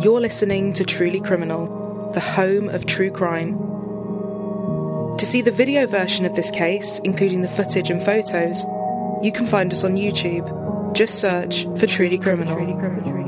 You're 0.00 0.20
listening 0.20 0.74
to 0.74 0.84
Truly 0.84 1.20
Criminal, 1.20 2.12
the 2.14 2.20
home 2.20 2.68
of 2.68 2.86
true 2.86 3.10
crime. 3.10 3.58
To 5.18 5.26
see 5.26 5.42
the 5.42 5.50
video 5.50 5.88
version 5.88 6.24
of 6.24 6.36
this 6.36 6.52
case, 6.52 7.00
including 7.00 7.42
the 7.42 7.48
footage 7.48 7.90
and 7.90 8.00
photos, 8.00 8.62
you 9.24 9.32
can 9.32 9.44
find 9.44 9.72
us 9.72 9.82
on 9.82 9.96
YouTube. 9.96 10.94
Just 10.94 11.18
search 11.18 11.64
for 11.76 11.88
Truly 11.88 12.16
Criminal. 12.16 13.27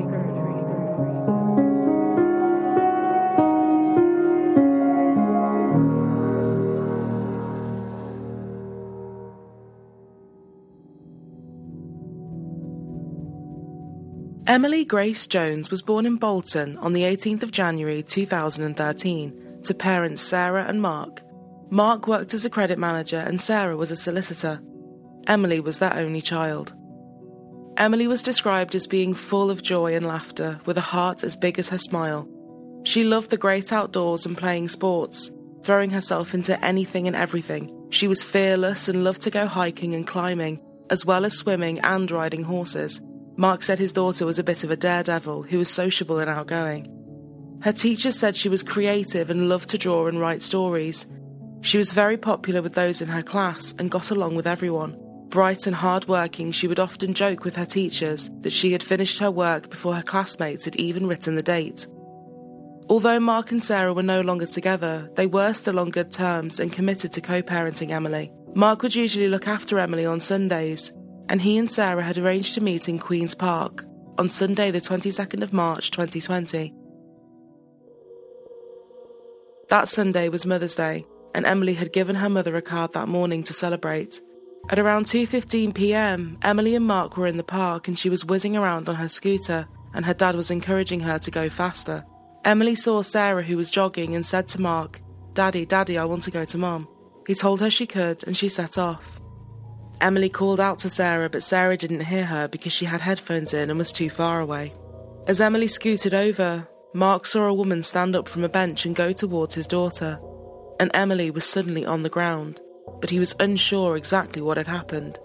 Emily 14.50 14.84
Grace 14.84 15.28
Jones 15.28 15.70
was 15.70 15.80
born 15.80 16.04
in 16.04 16.16
Bolton 16.16 16.77
on 16.78 16.92
the 16.92 17.04
18th 17.04 17.45
of 17.45 17.52
January 17.52 18.02
2013 18.02 19.60
to 19.62 19.74
parents 19.74 20.23
Sarah 20.23 20.65
and 20.65 20.82
Mark. 20.82 21.23
Mark 21.70 22.09
worked 22.09 22.34
as 22.34 22.45
a 22.45 22.51
credit 22.51 22.76
manager 22.76 23.18
and 23.18 23.40
Sarah 23.40 23.76
was 23.76 23.93
a 23.93 23.96
solicitor. 23.96 24.60
Emily 25.28 25.60
was 25.60 25.78
their 25.78 25.95
only 25.95 26.21
child. 26.21 26.74
Emily 27.76 28.09
was 28.09 28.24
described 28.24 28.74
as 28.74 28.88
being 28.88 29.15
full 29.15 29.52
of 29.52 29.62
joy 29.62 29.95
and 29.95 30.04
laughter, 30.04 30.59
with 30.66 30.76
a 30.76 30.80
heart 30.80 31.23
as 31.23 31.37
big 31.37 31.60
as 31.60 31.68
her 31.68 31.78
smile. 31.78 32.28
She 32.82 33.04
loved 33.04 33.30
the 33.30 33.37
great 33.37 33.73
outdoors 33.73 34.26
and 34.26 34.37
playing 34.37 34.66
sports, 34.66 35.30
throwing 35.62 35.90
herself 35.90 36.34
into 36.34 36.60
anything 36.65 37.06
and 37.06 37.15
everything. 37.15 37.73
She 37.90 38.09
was 38.09 38.24
fearless 38.24 38.88
and 38.88 39.04
loved 39.04 39.21
to 39.21 39.30
go 39.30 39.46
hiking 39.46 39.95
and 39.95 40.04
climbing, 40.04 40.60
as 40.90 41.06
well 41.06 41.24
as 41.24 41.37
swimming 41.38 41.78
and 41.82 42.10
riding 42.10 42.43
horses. 42.43 43.01
Mark 43.36 43.62
said 43.62 43.78
his 43.78 43.92
daughter 43.92 44.26
was 44.26 44.38
a 44.38 44.45
bit 44.45 44.64
of 44.64 44.70
a 44.70 44.76
daredevil 44.76 45.42
who 45.45 45.59
was 45.59 45.68
sociable 45.68 46.18
and 46.18 46.28
outgoing. 46.28 46.96
Her 47.62 47.72
teacher 47.72 48.10
said 48.10 48.37
she 48.37 48.48
was 48.48 48.62
creative 48.62 49.30
and 49.30 49.48
loved 49.48 49.68
to 49.70 49.78
draw 49.78 50.06
and 50.06 50.18
write 50.18 50.42
stories. 50.42 51.06
She 51.60 51.78
was 51.78 51.92
very 51.92 52.16
popular 52.16 52.62
with 52.62 52.74
those 52.74 53.02
in 53.02 53.09
her 53.09 53.22
class 53.22 53.74
and 53.78 53.90
got 53.90 54.10
along 54.10 54.34
with 54.34 54.46
everyone. 54.46 54.96
Bright 55.28 55.66
and 55.66 55.76
hard-working, 55.76 56.52
she 56.52 56.66
would 56.66 56.80
often 56.80 57.14
joke 57.14 57.45
with 57.45 57.54
her 57.56 57.64
teachers 57.64 58.30
that 58.40 58.52
she 58.52 58.72
had 58.72 58.82
finished 58.82 59.18
her 59.18 59.30
work 59.30 59.70
before 59.70 59.94
her 59.94 60.02
classmates 60.02 60.65
had 60.65 60.74
even 60.76 61.06
written 61.06 61.34
the 61.34 61.42
date. 61.42 61.87
Although 62.88 63.20
Mark 63.20 63.52
and 63.52 63.62
Sarah 63.62 63.94
were 63.94 64.03
no 64.03 64.22
longer 64.22 64.47
together, 64.47 65.09
they 65.15 65.28
were 65.28 65.53
still 65.53 65.78
on 65.78 65.91
good 65.91 66.10
terms 66.10 66.59
and 66.59 66.72
committed 66.72 67.12
to 67.12 67.20
co 67.20 67.42
parenting 67.42 67.91
Emily. 67.91 68.32
Mark 68.54 68.82
would 68.82 68.97
usually 68.97 69.28
look 69.28 69.47
after 69.47 69.78
Emily 69.78 70.04
on 70.04 70.19
Sundays, 70.19 70.91
and 71.31 71.41
he 71.41 71.56
and 71.56 71.70
Sarah 71.70 72.03
had 72.03 72.19
arranged 72.19 72.54
to 72.54 72.60
meet 72.60 72.88
in 72.88 72.98
Queen's 72.98 73.36
Park 73.36 73.84
on 74.19 74.28
Sunday, 74.28 74.72
the 74.72 74.81
22nd 74.81 75.44
of 75.44 75.53
March 75.53 75.92
2020. 75.92 76.75
That 79.69 79.88
Sunday 79.88 80.28
was 80.28 80.44
Mother's 80.44 80.75
Day, 80.75 81.06
and 81.32 81.47
Emily 81.47 81.75
had 81.75 81.92
given 81.92 82.16
her 82.16 82.28
mother 82.28 82.56
a 82.56 82.60
card 82.60 82.94
that 82.94 83.06
morning 83.06 83.44
to 83.44 83.54
celebrate. 83.54 84.20
At 84.71 84.81
around 84.81 85.06
2:15 85.06 85.72
p.m., 85.72 86.37
Emily 86.43 86.75
and 86.75 86.84
Mark 86.84 87.16
were 87.16 87.28
in 87.28 87.37
the 87.37 87.44
park 87.44 87.87
and 87.87 87.97
she 87.97 88.10
was 88.10 88.25
whizzing 88.25 88.56
around 88.56 88.88
on 88.88 88.97
her 88.97 89.09
scooter, 89.09 89.69
and 89.94 90.05
her 90.05 90.15
dad 90.15 90.34
was 90.34 90.50
encouraging 90.50 91.00
her 91.00 91.21
to 91.21 91.31
go 91.31 91.49
faster. 91.49 92.05
Emily 92.44 92.75
saw 92.75 93.03
Sarah 93.03 93.44
who 93.44 93.56
was 93.56 93.71
jogging 93.71 94.16
and 94.16 94.26
said 94.26 94.49
to 94.49 94.60
Mark, 94.60 95.00
"Daddy, 95.34 95.65
daddy, 95.65 95.97
I 95.97 96.06
want 96.06 96.25
to 96.25 96.32
go 96.32 96.44
to 96.44 96.59
mom." 96.59 96.88
He 97.28 97.37
told 97.37 97.60
her 97.60 97.71
she 97.71 97.87
could 97.87 98.26
and 98.26 98.37
she 98.37 98.49
set 98.49 98.76
off. 98.76 99.19
Emily 100.00 100.28
called 100.31 100.61
out 100.61 100.78
to 100.81 100.91
Sarah, 100.91 101.28
but 101.28 101.43
Sarah 101.43 101.77
didn't 101.77 102.06
hear 102.06 102.25
her 102.25 102.49
because 102.49 102.72
she 102.72 102.87
had 102.87 103.03
headphones 103.03 103.53
in 103.53 103.69
and 103.69 103.78
was 103.78 103.93
too 103.93 104.09
far 104.09 104.41
away. 104.41 104.72
As 105.27 105.41
Emily 105.41 105.69
scooted 105.69 106.15
over, 106.15 106.66
Mark 106.94 107.27
saw 107.27 107.47
a 107.47 107.55
woman 107.55 107.83
stand 107.83 108.16
up 108.16 108.27
from 108.27 108.43
a 108.43 108.49
bench 108.49 108.87
and 108.87 108.97
go 108.97 109.12
towards 109.12 109.55
his 109.55 109.66
daughter, 109.66 110.19
and 110.81 110.91
Emily 110.94 111.31
was 111.31 111.44
suddenly 111.44 111.84
on 111.84 112.03
the 112.03 112.09
ground, 112.09 112.61
but 113.00 113.11
he 113.11 113.19
was 113.19 113.34
unsure 113.38 113.97
exactly 113.97 114.41
what 114.41 114.56
had 114.56 114.66
happened. 114.66 115.19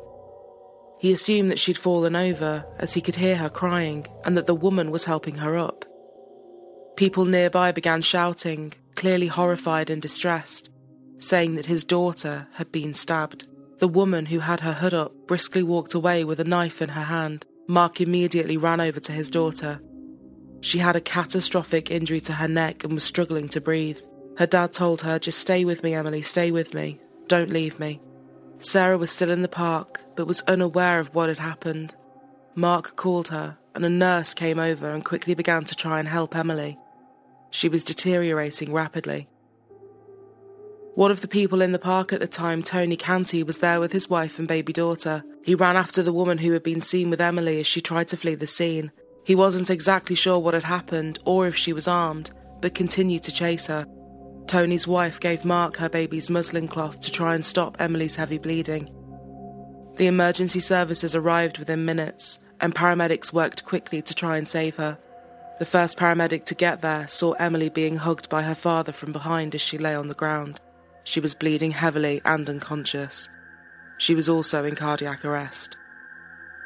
He 0.99 1.11
assumed 1.11 1.51
that 1.51 1.59
she'd 1.59 1.77
fallen 1.77 2.15
over 2.15 2.65
as 2.77 2.93
he 2.93 3.01
could 3.01 3.15
hear 3.15 3.37
her 3.37 3.49
crying 3.49 4.05
and 4.25 4.35
that 4.37 4.45
the 4.45 4.55
woman 4.55 4.91
was 4.91 5.05
helping 5.05 5.35
her 5.35 5.57
up. 5.57 5.85
People 6.97 7.25
nearby 7.25 7.71
began 7.71 8.01
shouting, 8.01 8.73
clearly 8.95 9.27
horrified 9.27 9.89
and 9.89 10.01
distressed, 10.01 10.69
saying 11.19 11.55
that 11.55 11.65
his 11.65 11.83
daughter 11.83 12.47
had 12.53 12.71
been 12.71 12.93
stabbed. 12.93 13.45
The 13.79 13.87
woman 13.87 14.27
who 14.27 14.39
had 14.39 14.61
her 14.61 14.73
hood 14.73 14.93
up 14.93 15.13
briskly 15.27 15.63
walked 15.63 15.93
away 15.93 16.23
with 16.23 16.39
a 16.39 16.45
knife 16.45 16.81
in 16.81 16.89
her 16.89 17.03
hand. 17.03 17.45
Mark 17.67 17.99
immediately 17.99 18.57
ran 18.57 18.79
over 18.79 18.99
to 18.99 19.11
his 19.11 19.29
daughter. 19.29 19.81
She 20.61 20.79
had 20.79 20.95
a 20.95 21.01
catastrophic 21.01 21.91
injury 21.91 22.21
to 22.21 22.33
her 22.33 22.47
neck 22.47 22.83
and 22.83 22.93
was 22.93 23.03
struggling 23.03 23.49
to 23.49 23.61
breathe. 23.61 23.99
Her 24.37 24.47
dad 24.47 24.73
told 24.73 25.01
her, 25.01 25.19
Just 25.19 25.39
stay 25.39 25.65
with 25.65 25.83
me, 25.83 25.93
Emily, 25.93 26.21
stay 26.21 26.51
with 26.51 26.73
me. 26.73 26.99
Don't 27.27 27.49
leave 27.49 27.79
me. 27.79 28.01
Sarah 28.59 28.97
was 28.97 29.11
still 29.11 29.29
in 29.29 29.41
the 29.41 29.47
park, 29.47 30.01
but 30.15 30.27
was 30.27 30.41
unaware 30.41 30.99
of 30.99 31.13
what 31.13 31.29
had 31.29 31.39
happened. 31.39 31.95
Mark 32.55 32.95
called 32.95 33.27
her, 33.27 33.57
and 33.73 33.85
a 33.85 33.89
nurse 33.89 34.33
came 34.33 34.59
over 34.59 34.89
and 34.89 35.03
quickly 35.03 35.35
began 35.35 35.65
to 35.65 35.75
try 35.75 35.99
and 35.99 36.07
help 36.07 36.35
Emily. 36.35 36.77
She 37.49 37.67
was 37.69 37.83
deteriorating 37.83 38.71
rapidly. 38.71 39.27
One 40.95 41.11
of 41.11 41.19
the 41.19 41.27
people 41.27 41.61
in 41.61 41.73
the 41.73 41.79
park 41.79 42.13
at 42.13 42.21
the 42.21 42.27
time, 42.27 42.63
Tony 42.63 42.95
Canty, 42.95 43.43
was 43.43 43.57
there 43.57 43.81
with 43.81 43.91
his 43.91 44.09
wife 44.09 44.39
and 44.39 44.47
baby 44.47 44.71
daughter. 44.71 45.25
He 45.43 45.53
ran 45.53 45.75
after 45.75 46.01
the 46.01 46.13
woman 46.13 46.37
who 46.37 46.53
had 46.53 46.63
been 46.63 46.79
seen 46.79 47.09
with 47.09 47.19
Emily 47.19 47.59
as 47.59 47.67
she 47.67 47.81
tried 47.81 48.07
to 48.07 48.17
flee 48.17 48.35
the 48.35 48.47
scene. 48.47 48.93
He 49.25 49.35
wasn't 49.35 49.69
exactly 49.69 50.15
sure 50.15 50.39
what 50.39 50.53
had 50.53 50.63
happened 50.63 51.19
or 51.25 51.47
if 51.47 51.55
she 51.55 51.73
was 51.73 51.89
armed, 51.89 52.31
but 52.61 52.75
continued 52.75 53.23
to 53.23 53.33
chase 53.33 53.67
her. 53.67 53.85
Tony's 54.47 54.87
wife 54.87 55.19
gave 55.19 55.43
Mark 55.43 55.75
her 55.77 55.89
baby's 55.89 56.29
muslin 56.29 56.69
cloth 56.69 57.01
to 57.01 57.11
try 57.11 57.35
and 57.35 57.43
stop 57.43 57.75
Emily's 57.77 58.15
heavy 58.15 58.37
bleeding. 58.37 58.89
The 59.97 60.07
emergency 60.07 60.61
services 60.61 61.13
arrived 61.13 61.57
within 61.57 61.83
minutes, 61.83 62.39
and 62.61 62.73
paramedics 62.73 63.33
worked 63.33 63.65
quickly 63.65 64.01
to 64.01 64.13
try 64.13 64.37
and 64.37 64.47
save 64.47 64.77
her. 64.77 64.97
The 65.59 65.65
first 65.65 65.97
paramedic 65.97 66.45
to 66.45 66.55
get 66.55 66.79
there 66.79 67.05
saw 67.07 67.33
Emily 67.33 67.67
being 67.67 67.97
hugged 67.97 68.29
by 68.29 68.43
her 68.43 68.55
father 68.55 68.93
from 68.93 69.11
behind 69.11 69.55
as 69.55 69.61
she 69.61 69.77
lay 69.77 69.93
on 69.93 70.07
the 70.07 70.13
ground. 70.13 70.61
She 71.05 71.19
was 71.19 71.35
bleeding 71.35 71.71
heavily 71.71 72.19
and 72.25 72.49
unconscious. 72.49 73.29
She 73.97 74.15
was 74.15 74.27
also 74.27 74.65
in 74.65 74.75
cardiac 74.75 75.23
arrest. 75.23 75.77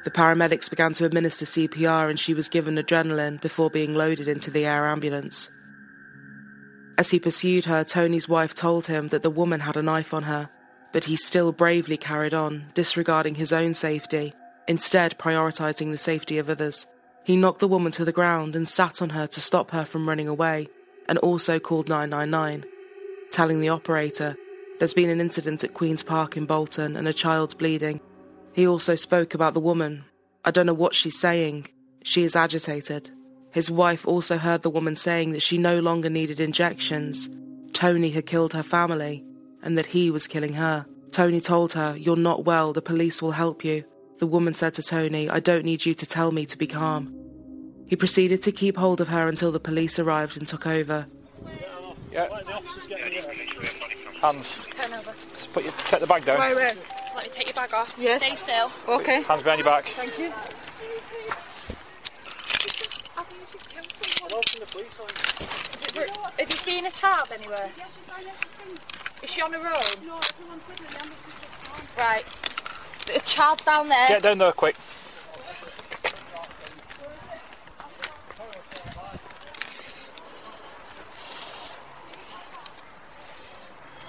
The 0.05 0.11
paramedics 0.11 0.69
began 0.69 0.93
to 0.93 1.05
administer 1.05 1.45
CPR 1.45 2.09
and 2.09 2.17
she 2.17 2.33
was 2.33 2.47
given 2.47 2.77
adrenaline 2.77 3.41
before 3.41 3.69
being 3.69 3.93
loaded 3.93 4.29
into 4.29 4.49
the 4.49 4.65
air 4.65 4.87
ambulance. 4.87 5.49
As 6.97 7.09
he 7.09 7.19
pursued 7.19 7.65
her, 7.65 7.83
Tony's 7.83 8.29
wife 8.29 8.53
told 8.53 8.85
him 8.85 9.09
that 9.09 9.23
the 9.23 9.29
woman 9.29 9.59
had 9.59 9.75
a 9.75 9.83
knife 9.83 10.13
on 10.13 10.23
her, 10.23 10.49
but 10.93 11.03
he 11.03 11.17
still 11.17 11.51
bravely 11.51 11.97
carried 11.97 12.33
on, 12.33 12.71
disregarding 12.73 13.35
his 13.35 13.51
own 13.51 13.73
safety, 13.73 14.33
instead, 14.69 15.19
prioritizing 15.19 15.91
the 15.91 15.97
safety 15.97 16.37
of 16.37 16.49
others. 16.49 16.87
He 17.25 17.35
knocked 17.35 17.59
the 17.59 17.67
woman 17.67 17.91
to 17.93 18.05
the 18.05 18.11
ground 18.13 18.55
and 18.55 18.67
sat 18.67 19.01
on 19.01 19.09
her 19.11 19.27
to 19.27 19.41
stop 19.41 19.71
her 19.71 19.83
from 19.83 20.07
running 20.07 20.29
away, 20.29 20.67
and 21.07 21.17
also 21.17 21.59
called 21.59 21.89
999 21.89 22.65
telling 23.39 23.61
the 23.61 23.69
operator 23.69 24.35
there's 24.79 24.93
been 24.93 25.09
an 25.09 25.21
incident 25.21 25.63
at 25.63 25.73
Queen's 25.73 26.03
Park 26.03 26.35
in 26.35 26.45
Bolton 26.45 26.97
and 26.97 27.07
a 27.07 27.13
child's 27.13 27.53
bleeding. 27.53 28.01
He 28.51 28.67
also 28.67 28.95
spoke 28.95 29.33
about 29.33 29.53
the 29.53 29.61
woman. 29.61 30.03
I 30.43 30.51
don't 30.51 30.65
know 30.65 30.73
what 30.73 30.93
she's 30.93 31.17
saying. 31.17 31.69
She 32.03 32.23
is 32.23 32.35
agitated. 32.35 33.09
His 33.53 33.71
wife 33.71 34.05
also 34.05 34.37
heard 34.37 34.61
the 34.61 34.69
woman 34.69 34.97
saying 34.97 35.31
that 35.31 35.41
she 35.41 35.57
no 35.57 35.79
longer 35.79 36.09
needed 36.09 36.41
injections. 36.41 37.29
Tony 37.71 38.09
had 38.09 38.25
killed 38.25 38.51
her 38.51 38.61
family 38.61 39.23
and 39.63 39.77
that 39.77 39.85
he 39.95 40.11
was 40.11 40.27
killing 40.27 40.55
her. 40.55 40.85
Tony 41.13 41.39
told 41.39 41.71
her, 41.71 41.95
You're 41.95 42.17
not 42.17 42.43
well, 42.43 42.73
the 42.73 42.81
police 42.81 43.21
will 43.21 43.31
help 43.31 43.63
you. 43.63 43.85
The 44.17 44.27
woman 44.27 44.53
said 44.53 44.73
to 44.73 44.83
Tony, 44.83 45.29
I 45.29 45.39
don't 45.39 45.63
need 45.63 45.85
you 45.85 45.93
to 45.93 46.05
tell 46.05 46.31
me 46.33 46.45
to 46.45 46.57
be 46.57 46.67
calm. 46.67 47.15
He 47.87 47.95
proceeded 47.95 48.41
to 48.41 48.51
keep 48.51 48.75
hold 48.75 48.99
of 48.99 49.07
her 49.07 49.29
until 49.29 49.53
the 49.53 49.61
police 49.61 49.97
arrived 49.97 50.35
and 50.35 50.45
took 50.45 50.67
over. 50.67 51.07
Yeah. 52.11 52.27
Hands. 54.21 54.65
Just 55.31 55.53
put 55.53 55.63
your, 55.63 55.73
take 55.73 55.99
the 56.01 56.07
bag 56.07 56.25
down. 56.25 56.39
Wait, 56.39 56.55
wait. 56.55 56.77
Let 57.15 57.23
me 57.23 57.29
take 57.33 57.47
your 57.47 57.53
bag 57.53 57.73
off. 57.73 57.95
Yes. 57.99 58.21
Stay 58.21 58.35
still. 58.35 58.71
Okay. 58.87 59.21
Hands 59.23 59.43
behind 59.43 59.59
your 59.59 59.65
back. 59.65 59.85
Thank 59.85 60.17
you. 60.17 60.33
I 63.17 63.23
think 63.23 63.47
she's 63.51 63.63
killed 63.63 63.91
someone. 64.19 64.41
Have 66.39 66.49
you 66.49 66.55
seen 66.55 66.85
a 66.85 66.91
child 66.91 67.31
anywhere? 67.33 67.69
Is 69.21 69.29
she 69.29 69.41
on 69.41 69.51
her 69.53 69.59
own? 69.59 69.63
No, 69.65 70.17
everyone's 70.17 70.67
with 70.67 70.79
me. 70.81 70.87
The 70.87 70.97
ambulance 70.99 71.27
is 71.27 71.33
just 71.41 71.57
gone. 71.67 71.87
Right. 71.97 72.25
A 73.15 73.19
child's 73.21 73.65
down 73.65 73.89
there. 73.89 74.07
Get 74.07 74.23
down 74.23 74.37
there 74.37 74.51
quick. 74.51 74.75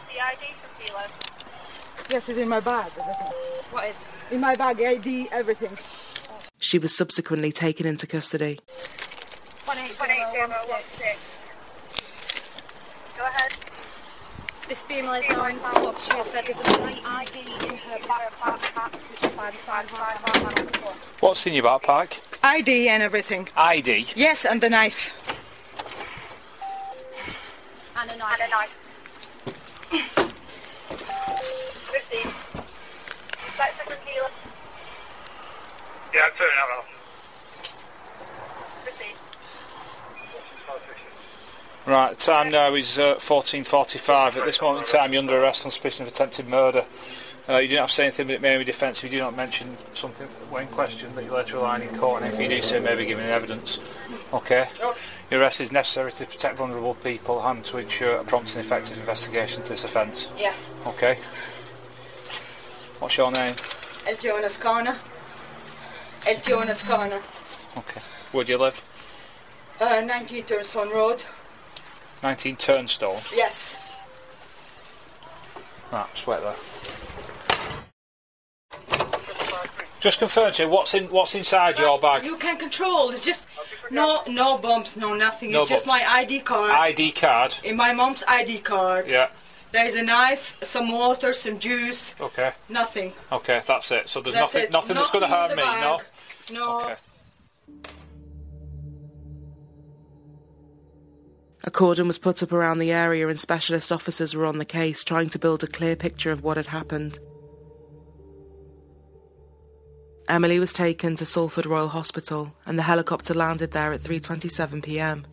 The 0.07 0.21
ID 0.21 0.43
for 0.61 0.69
Sheila. 0.85 1.05
Yes, 2.11 2.29
it's 2.29 2.39
in 2.39 2.49
my 2.49 2.61
bag. 2.61 2.91
What 3.71 3.89
is? 3.89 4.05
In 4.33 4.41
my 4.41 4.57
bag, 4.57 4.81
ID, 4.81 5.29
everything. 5.33 5.77
She 6.59 6.79
was 6.79 6.95
subsequently 6.97 7.53
taken 7.53 7.87
into 7.87 8.07
custody. 8.07 8.59
18016. 9.67 11.17
Go 13.17 13.25
ahead. 13.25 13.53
This 14.69 14.83
female 14.83 15.13
is 15.15 15.29
now 15.29 15.47
in 15.47 15.57
court. 15.59 15.97
She 15.99 16.17
has 16.17 16.27
said 16.27 16.45
there's 16.47 16.59
a 16.59 16.63
white 16.81 17.03
ID 17.05 17.41
in 17.41 17.77
her 17.77 17.99
backpack, 17.99 18.93
which 19.11 19.23
is 19.31 19.37
by 19.37 19.51
the 19.51 19.57
side 19.59 19.85
of 19.85 19.91
her 19.91 20.05
What's 21.21 21.47
in 21.47 21.55
your 21.55 21.65
backpack? 21.65 22.19
ID 22.43 22.89
and 22.89 23.03
everything. 23.03 23.49
ID. 23.57 24.07
Yes, 24.17 24.45
and 24.45 24.61
the 24.61 24.69
knife. 24.71 25.15
and 27.97 28.11
a 28.11 28.17
knife. 28.17 28.41
And 28.41 28.49
a 28.49 28.55
knife. 28.55 28.77
15. 32.11 32.33
That's 33.59 33.77
for 33.77 33.97
Sheila. 34.07 34.31
Yeah, 36.13 36.21
I'm 36.25 36.33
turning 36.37 36.57
out 36.59 36.85
15. 38.85 39.17
Right, 41.87 42.11
the 42.11 42.17
time 42.17 42.51
now 42.51 42.75
is 42.75 42.99
uh, 42.99 43.15
14.45. 43.17 44.37
At 44.37 44.45
this 44.45 44.61
moment 44.61 44.87
in 44.87 44.93
time, 44.93 45.13
you're 45.13 45.23
under 45.23 45.41
arrest 45.41 45.65
on 45.65 45.71
suspicion 45.71 46.03
of 46.03 46.09
attempted 46.09 46.49
murder. 46.49 46.85
Uh, 47.49 47.57
you 47.59 47.69
do 47.69 47.75
not 47.77 47.83
have 47.83 47.91
to 47.91 47.95
say 47.95 48.05
anything 48.05 48.27
but 48.27 48.35
it 48.35 48.43
may 48.43 48.59
be 48.59 48.65
defence 48.65 48.99
if 48.99 49.05
you 49.05 49.11
do 49.11 49.19
not 49.19 49.35
mention 49.35 49.77
something 49.95 50.27
when 50.51 50.67
questioned 50.69 51.17
that 51.17 51.25
you 51.25 51.33
later 51.33 51.57
rely 51.57 51.81
in 51.81 51.97
court, 51.97 52.23
and 52.23 52.33
if 52.33 52.41
you 52.41 52.49
do 52.49 52.61
so, 52.61 52.81
may 52.81 52.95
be 52.95 53.07
given 53.07 53.25
evidence. 53.25 53.79
Okay? 54.33 54.69
Your 55.31 55.41
arrest 55.41 55.61
is 55.61 55.73
necessary 55.73 56.13
to 56.13 56.27
protect 56.27 56.59
vulnerable 56.59 56.95
people 56.95 57.41
and 57.45 57.65
to 57.65 57.79
ensure 57.79 58.17
a 58.17 58.25
prompt 58.25 58.55
and 58.55 58.65
effective 58.65 58.99
investigation 58.99 59.63
to 59.63 59.71
this 59.71 59.85
offence. 59.85 60.31
Yeah. 60.37 60.55
Okay? 60.87 61.19
What's 62.99 63.17
your 63.17 63.33
name? 63.33 63.55
El 64.07 64.17
Jonas 64.17 64.59
Corner. 64.59 64.97
El 66.27 66.41
Jonas 66.41 66.83
Corner. 66.83 67.21
Okay. 67.77 68.01
Where 68.33 68.45
do 68.45 68.53
you 68.53 68.59
live? 68.59 68.83
Uh, 69.81 70.03
19 70.05 70.45
Turnstone 70.45 70.93
Road. 70.93 71.23
19 72.23 72.57
Turnstone. 72.57 73.21
Yes. 73.35 73.77
Right, 75.91 76.27
wait 76.27 76.41
there. 76.43 76.55
Just 80.01 80.19
confirm 80.19 80.53
to 80.53 80.63
you 80.63 80.69
what's 80.69 80.95
in 80.95 81.05
what's 81.11 81.35
inside 81.35 81.79
your 81.79 81.99
bag. 81.99 82.25
You 82.25 82.37
can 82.37 82.57
control. 82.57 83.11
It's 83.11 83.25
just 83.25 83.47
no, 83.91 84.23
no 84.27 84.57
bumps, 84.57 84.97
no 84.97 85.15
nothing. 85.15 85.53
No 85.53 85.63
it's 85.63 85.71
just 85.71 85.87
my 85.87 86.03
ID 86.09 86.41
card. 86.41 86.71
ID 86.71 87.13
card. 87.13 87.57
In 87.65 87.77
my 87.77 87.93
mom's 87.93 88.23
ID 88.27 88.61
card. 88.61 89.11
Yeah. 89.11 89.29
There's 89.73 89.95
a 89.95 90.03
knife, 90.03 90.59
some 90.65 90.91
water, 90.91 91.33
some 91.33 91.59
juice. 91.59 92.15
Okay. 92.21 92.53
Nothing. 92.69 93.13
Okay, 93.31 93.61
that's 93.67 93.91
it. 93.93 94.09
So 94.09 94.21
there's 94.21 94.35
That's 94.35 94.53
nothing 94.55 94.67
it. 94.67 94.73
nothing 94.73 94.97
that's 94.97 95.11
going 95.11 95.25
to 95.25 95.29
Nothing 95.31 95.57
harm 95.57 95.57
me, 95.57 95.63
bag. 95.63 96.03
no? 96.51 96.59
No. 96.59 96.81
Okay. 96.87 96.95
A 101.63 101.71
cordon 101.71 102.07
was 102.07 102.19
put 102.19 102.43
up 102.43 102.53
around 102.53 102.79
the 102.79 102.91
area 102.91 103.29
and 103.29 103.39
specialist 103.39 103.93
officers 103.93 104.35
were 104.35 104.47
on 104.47 104.59
the 104.59 104.65
case 104.65 105.05
trying 105.05 105.29
to 105.29 105.39
build 105.39 105.63
a 105.63 105.67
clear 105.67 105.95
picture 105.95 106.31
of 106.33 106.43
what 106.43 106.57
had 106.57 106.67
happened. 106.67 107.19
Emily 110.29 110.59
was 110.59 110.73
taken 110.73 111.17
to 111.17 111.27
Salford 111.27 111.67
Royal 111.67 111.89
Hospital 111.89 112.55
and 112.65 112.79
the 112.79 112.85
helicopter 112.85 113.35
landed 113.35 113.73
there 113.73 113.93
at 113.93 114.03
3:27 114.03 114.83
p.m. 114.83 115.27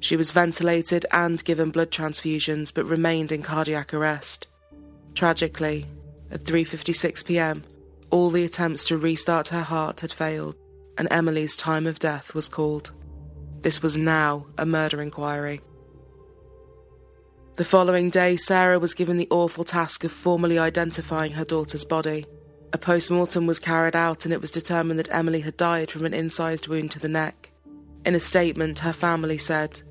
She 0.00 0.16
was 0.16 0.30
ventilated 0.30 1.06
and 1.12 1.44
given 1.44 1.70
blood 1.70 1.90
transfusions 1.90 2.72
but 2.74 2.86
remained 2.86 3.32
in 3.32 3.42
cardiac 3.42 3.94
arrest. 3.94 4.46
Tragically, 5.14 5.86
at 6.30 6.44
3:56 6.44 7.24
p.m., 7.24 7.64
all 8.10 8.30
the 8.30 8.44
attempts 8.44 8.84
to 8.84 8.98
restart 8.98 9.48
her 9.48 9.62
heart 9.62 10.00
had 10.00 10.12
failed 10.12 10.56
and 11.00 11.08
Emily's 11.10 11.56
time 11.56 11.86
of 11.86 11.98
death 11.98 12.34
was 12.34 12.46
called. 12.46 12.92
This 13.62 13.82
was 13.82 13.96
now 13.96 14.46
a 14.58 14.66
murder 14.66 15.00
inquiry. 15.00 15.62
The 17.56 17.64
following 17.64 18.10
day, 18.10 18.36
Sarah 18.36 18.78
was 18.78 18.92
given 18.92 19.16
the 19.16 19.28
awful 19.30 19.64
task 19.64 20.04
of 20.04 20.12
formally 20.12 20.58
identifying 20.58 21.32
her 21.32 21.44
daughter's 21.46 21.86
body. 21.86 22.26
A 22.74 22.78
post 22.78 23.10
mortem 23.10 23.46
was 23.46 23.58
carried 23.58 23.96
out, 23.96 24.26
and 24.26 24.34
it 24.34 24.42
was 24.42 24.50
determined 24.50 24.98
that 24.98 25.10
Emily 25.10 25.40
had 25.40 25.56
died 25.56 25.90
from 25.90 26.04
an 26.04 26.12
incised 26.12 26.68
wound 26.68 26.90
to 26.90 26.98
the 26.98 27.08
neck. 27.08 27.50
In 28.04 28.14
a 28.14 28.20
statement, 28.20 28.80
her 28.80 28.92
family 28.92 29.38
said, 29.38 29.82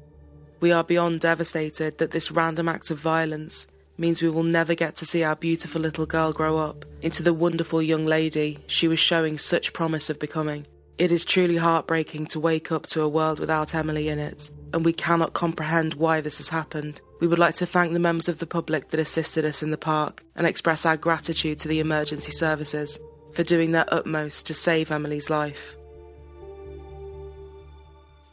We 0.59 0.71
are 0.71 0.83
beyond 0.83 1.21
devastated 1.21 1.97
that 1.99 2.11
this 2.11 2.31
random 2.31 2.67
act 2.67 2.91
of 2.91 2.99
violence 2.99 3.67
means 3.97 4.21
we 4.21 4.29
will 4.29 4.43
never 4.43 4.75
get 4.75 4.95
to 4.97 5.05
see 5.05 5.23
our 5.23 5.35
beautiful 5.35 5.81
little 5.81 6.05
girl 6.05 6.31
grow 6.31 6.57
up 6.57 6.85
into 7.01 7.23
the 7.23 7.33
wonderful 7.33 7.81
young 7.81 8.05
lady 8.05 8.59
she 8.67 8.87
was 8.87 8.99
showing 8.99 9.37
such 9.37 9.73
promise 9.73 10.09
of 10.09 10.19
becoming. 10.19 10.65
It 10.97 11.13
is 11.13 11.23
truly 11.23 11.55
heartbreaking 11.55 12.25
to 12.27 12.41
wake 12.41 12.73
up 12.73 12.87
to 12.87 13.01
a 13.01 13.07
world 13.07 13.39
without 13.39 13.73
Emily 13.73 14.09
in 14.09 14.19
it, 14.19 14.49
and 14.73 14.83
we 14.83 14.91
cannot 14.91 15.33
comprehend 15.33 15.93
why 15.93 16.19
this 16.19 16.37
has 16.37 16.49
happened. 16.49 16.99
We 17.21 17.27
would 17.27 17.39
like 17.39 17.55
to 17.55 17.65
thank 17.65 17.93
the 17.93 17.99
members 17.99 18.27
of 18.27 18.39
the 18.39 18.45
public 18.45 18.89
that 18.89 18.99
assisted 18.99 19.45
us 19.45 19.63
in 19.63 19.71
the 19.71 19.77
park 19.77 20.25
and 20.35 20.45
express 20.45 20.85
our 20.85 20.97
gratitude 20.97 21.59
to 21.59 21.69
the 21.69 21.79
emergency 21.79 22.33
services 22.33 22.99
for 23.31 23.43
doing 23.43 23.71
their 23.71 23.85
utmost 23.93 24.45
to 24.47 24.53
save 24.53 24.91
Emily's 24.91 25.29
life. 25.29 25.77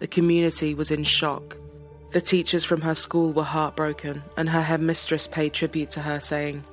The 0.00 0.08
community 0.08 0.75
was 0.75 0.90
in 0.90 1.05
shock. 1.05 1.56
The 2.12 2.20
teachers 2.20 2.64
from 2.64 2.81
her 2.82 2.94
school 2.94 3.32
were 3.32 3.43
heartbroken, 3.43 4.23
and 4.37 4.49
her 4.50 4.62
headmistress 4.62 5.29
paid 5.29 5.53
tribute 5.53 5.91
to 5.93 6.00
her, 6.00 6.20
saying, 6.20 6.64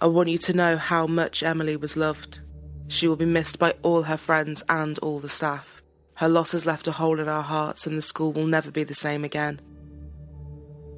I 0.00 0.06
want 0.06 0.28
you 0.28 0.38
to 0.38 0.52
know 0.52 0.76
how 0.76 1.06
much 1.06 1.42
Emily 1.42 1.76
was 1.76 1.96
loved. 1.96 2.40
She 2.88 3.08
will 3.08 3.16
be 3.16 3.24
missed 3.24 3.58
by 3.58 3.74
all 3.82 4.02
her 4.02 4.16
friends 4.16 4.62
and 4.68 4.98
all 4.98 5.18
the 5.18 5.28
staff. 5.28 5.82
Her 6.14 6.28
loss 6.28 6.52
has 6.52 6.66
left 6.66 6.88
a 6.88 6.92
hole 6.92 7.18
in 7.18 7.28
our 7.28 7.42
hearts, 7.42 7.86
and 7.86 7.96
the 7.96 8.02
school 8.02 8.32
will 8.32 8.46
never 8.46 8.70
be 8.70 8.84
the 8.84 8.94
same 8.94 9.24
again. 9.24 9.60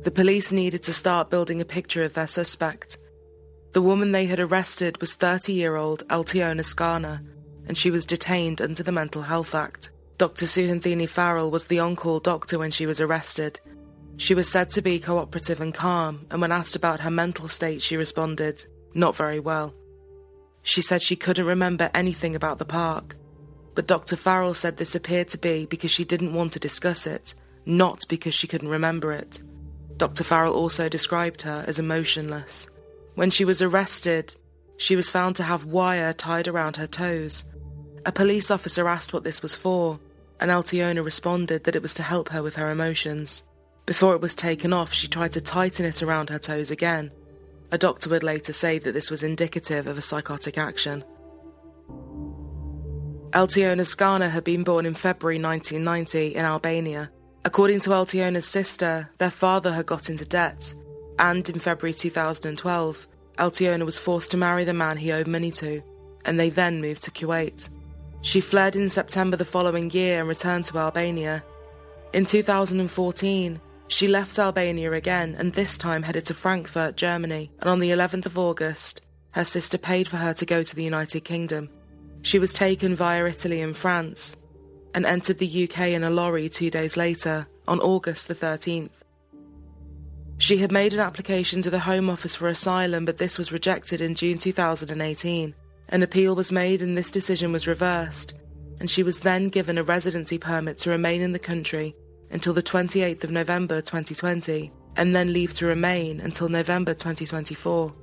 The 0.02 0.10
police 0.10 0.52
needed 0.52 0.82
to 0.84 0.92
start 0.92 1.30
building 1.30 1.60
a 1.60 1.64
picture 1.64 2.02
of 2.02 2.12
their 2.12 2.26
suspect. 2.26 2.98
The 3.72 3.82
woman 3.82 4.12
they 4.12 4.26
had 4.26 4.38
arrested 4.38 5.00
was 5.00 5.14
30 5.14 5.52
year 5.52 5.76
old 5.76 6.06
Eltiona 6.08 6.62
Skana, 6.62 7.20
and 7.66 7.76
she 7.76 7.90
was 7.90 8.06
detained 8.06 8.60
under 8.60 8.82
the 8.82 8.92
Mental 8.92 9.22
Health 9.22 9.54
Act. 9.54 9.90
Dr. 10.18 10.46
Suhanthini 10.46 11.08
Farrell 11.08 11.48
was 11.48 11.66
the 11.66 11.78
on 11.78 11.94
call 11.94 12.18
doctor 12.18 12.58
when 12.58 12.72
she 12.72 12.86
was 12.86 13.00
arrested. 13.00 13.60
She 14.16 14.34
was 14.34 14.48
said 14.48 14.68
to 14.70 14.82
be 14.82 14.98
cooperative 14.98 15.60
and 15.60 15.72
calm, 15.72 16.26
and 16.28 16.40
when 16.40 16.50
asked 16.50 16.74
about 16.74 17.00
her 17.00 17.10
mental 17.10 17.46
state, 17.46 17.82
she 17.82 17.96
responded, 17.96 18.64
Not 18.94 19.14
very 19.14 19.38
well. 19.38 19.74
She 20.64 20.82
said 20.82 21.02
she 21.02 21.14
couldn't 21.14 21.46
remember 21.46 21.88
anything 21.94 22.34
about 22.34 22.58
the 22.58 22.64
park, 22.64 23.14
but 23.76 23.86
Dr. 23.86 24.16
Farrell 24.16 24.54
said 24.54 24.76
this 24.76 24.96
appeared 24.96 25.28
to 25.28 25.38
be 25.38 25.66
because 25.66 25.92
she 25.92 26.04
didn't 26.04 26.34
want 26.34 26.50
to 26.52 26.58
discuss 26.58 27.06
it, 27.06 27.32
not 27.64 28.04
because 28.08 28.34
she 28.34 28.48
couldn't 28.48 28.68
remember 28.68 29.12
it. 29.12 29.40
Dr. 29.98 30.24
Farrell 30.24 30.54
also 30.54 30.88
described 30.88 31.42
her 31.42 31.64
as 31.68 31.78
emotionless. 31.78 32.68
When 33.14 33.30
she 33.30 33.44
was 33.44 33.62
arrested, 33.62 34.34
she 34.78 34.96
was 34.96 35.10
found 35.10 35.36
to 35.36 35.44
have 35.44 35.64
wire 35.64 36.12
tied 36.12 36.48
around 36.48 36.74
her 36.74 36.88
toes. 36.88 37.44
A 38.04 38.10
police 38.10 38.50
officer 38.50 38.88
asked 38.88 39.12
what 39.12 39.22
this 39.22 39.42
was 39.42 39.54
for, 39.54 40.00
and 40.40 40.50
Eltiona 40.50 41.04
responded 41.04 41.64
that 41.64 41.76
it 41.76 41.82
was 41.82 41.94
to 41.94 42.02
help 42.02 42.28
her 42.30 42.42
with 42.42 42.56
her 42.56 42.70
emotions. 42.70 43.42
Before 43.86 44.14
it 44.14 44.20
was 44.20 44.34
taken 44.34 44.72
off, 44.72 44.92
she 44.92 45.08
tried 45.08 45.32
to 45.32 45.40
tighten 45.40 45.86
it 45.86 46.02
around 46.02 46.30
her 46.30 46.38
toes 46.38 46.70
again. 46.70 47.10
A 47.70 47.78
doctor 47.78 48.10
would 48.10 48.22
later 48.22 48.52
say 48.52 48.78
that 48.78 48.92
this 48.92 49.10
was 49.10 49.22
indicative 49.22 49.86
of 49.86 49.98
a 49.98 50.02
psychotic 50.02 50.58
action. 50.58 51.04
Eltiona 53.32 53.82
Skana 53.82 54.30
had 54.30 54.44
been 54.44 54.64
born 54.64 54.86
in 54.86 54.94
February 54.94 55.38
1990 55.40 56.34
in 56.34 56.44
Albania. 56.44 57.10
According 57.44 57.80
to 57.80 57.90
Eltiona's 57.90 58.46
sister, 58.46 59.10
their 59.18 59.30
father 59.30 59.72
had 59.72 59.86
got 59.86 60.08
into 60.08 60.24
debt, 60.24 60.72
and 61.18 61.48
in 61.48 61.60
February 61.60 61.92
2012, 61.92 63.08
Eltiona 63.38 63.84
was 63.84 63.98
forced 63.98 64.30
to 64.30 64.36
marry 64.36 64.64
the 64.64 64.74
man 64.74 64.96
he 64.96 65.12
owed 65.12 65.26
money 65.26 65.50
to, 65.52 65.82
and 66.24 66.40
they 66.40 66.50
then 66.50 66.80
moved 66.80 67.02
to 67.04 67.10
Kuwait. 67.10 67.68
She 68.20 68.40
fled 68.40 68.76
in 68.76 68.88
September 68.88 69.36
the 69.36 69.44
following 69.44 69.90
year 69.90 70.20
and 70.20 70.28
returned 70.28 70.64
to 70.66 70.78
Albania. 70.78 71.44
In 72.12 72.24
2014, 72.24 73.60
she 73.88 74.08
left 74.08 74.38
Albania 74.38 74.92
again 74.92 75.36
and 75.38 75.52
this 75.52 75.78
time 75.78 76.02
headed 76.02 76.24
to 76.26 76.34
Frankfurt, 76.34 76.96
Germany, 76.96 77.50
and 77.60 77.70
on 77.70 77.78
the 77.78 77.90
11th 77.90 78.26
of 78.26 78.38
August, 78.38 79.02
her 79.32 79.44
sister 79.44 79.78
paid 79.78 80.08
for 80.08 80.16
her 80.16 80.34
to 80.34 80.46
go 80.46 80.62
to 80.62 80.76
the 80.76 80.84
United 80.84 81.20
Kingdom. 81.20 81.70
She 82.22 82.38
was 82.38 82.52
taken 82.52 82.94
via 82.94 83.24
Italy 83.26 83.60
and 83.60 83.76
France 83.76 84.36
and 84.94 85.06
entered 85.06 85.38
the 85.38 85.64
UK 85.64 85.88
in 85.88 86.02
a 86.02 86.10
lorry 86.10 86.48
two 86.48 86.70
days 86.70 86.96
later 86.96 87.46
on 87.66 87.80
August 87.80 88.28
the 88.28 88.34
13th. 88.34 88.90
She 90.38 90.58
had 90.58 90.72
made 90.72 90.94
an 90.94 91.00
application 91.00 91.62
to 91.62 91.70
the 91.70 91.80
Home 91.80 92.08
Office 92.08 92.34
for 92.34 92.48
asylum, 92.48 93.04
but 93.04 93.18
this 93.18 93.38
was 93.38 93.52
rejected 93.52 94.00
in 94.00 94.14
June 94.14 94.38
2018. 94.38 95.54
An 95.88 96.02
appeal 96.02 96.34
was 96.34 96.52
made 96.52 96.82
and 96.82 96.96
this 96.96 97.10
decision 97.10 97.52
was 97.52 97.66
reversed, 97.66 98.34
and 98.78 98.90
she 98.90 99.02
was 99.02 99.20
then 99.20 99.48
given 99.48 99.78
a 99.78 99.82
residency 99.82 100.38
permit 100.38 100.78
to 100.78 100.90
remain 100.90 101.22
in 101.22 101.32
the 101.32 101.38
country 101.38 101.94
until 102.30 102.52
the 102.52 102.62
28th 102.62 103.24
of 103.24 103.30
November 103.30 103.80
2020, 103.80 104.70
and 104.96 105.16
then 105.16 105.32
leave 105.32 105.54
to 105.54 105.66
remain 105.66 106.20
until 106.20 106.48
November 106.48 106.92
2024. 106.92 107.94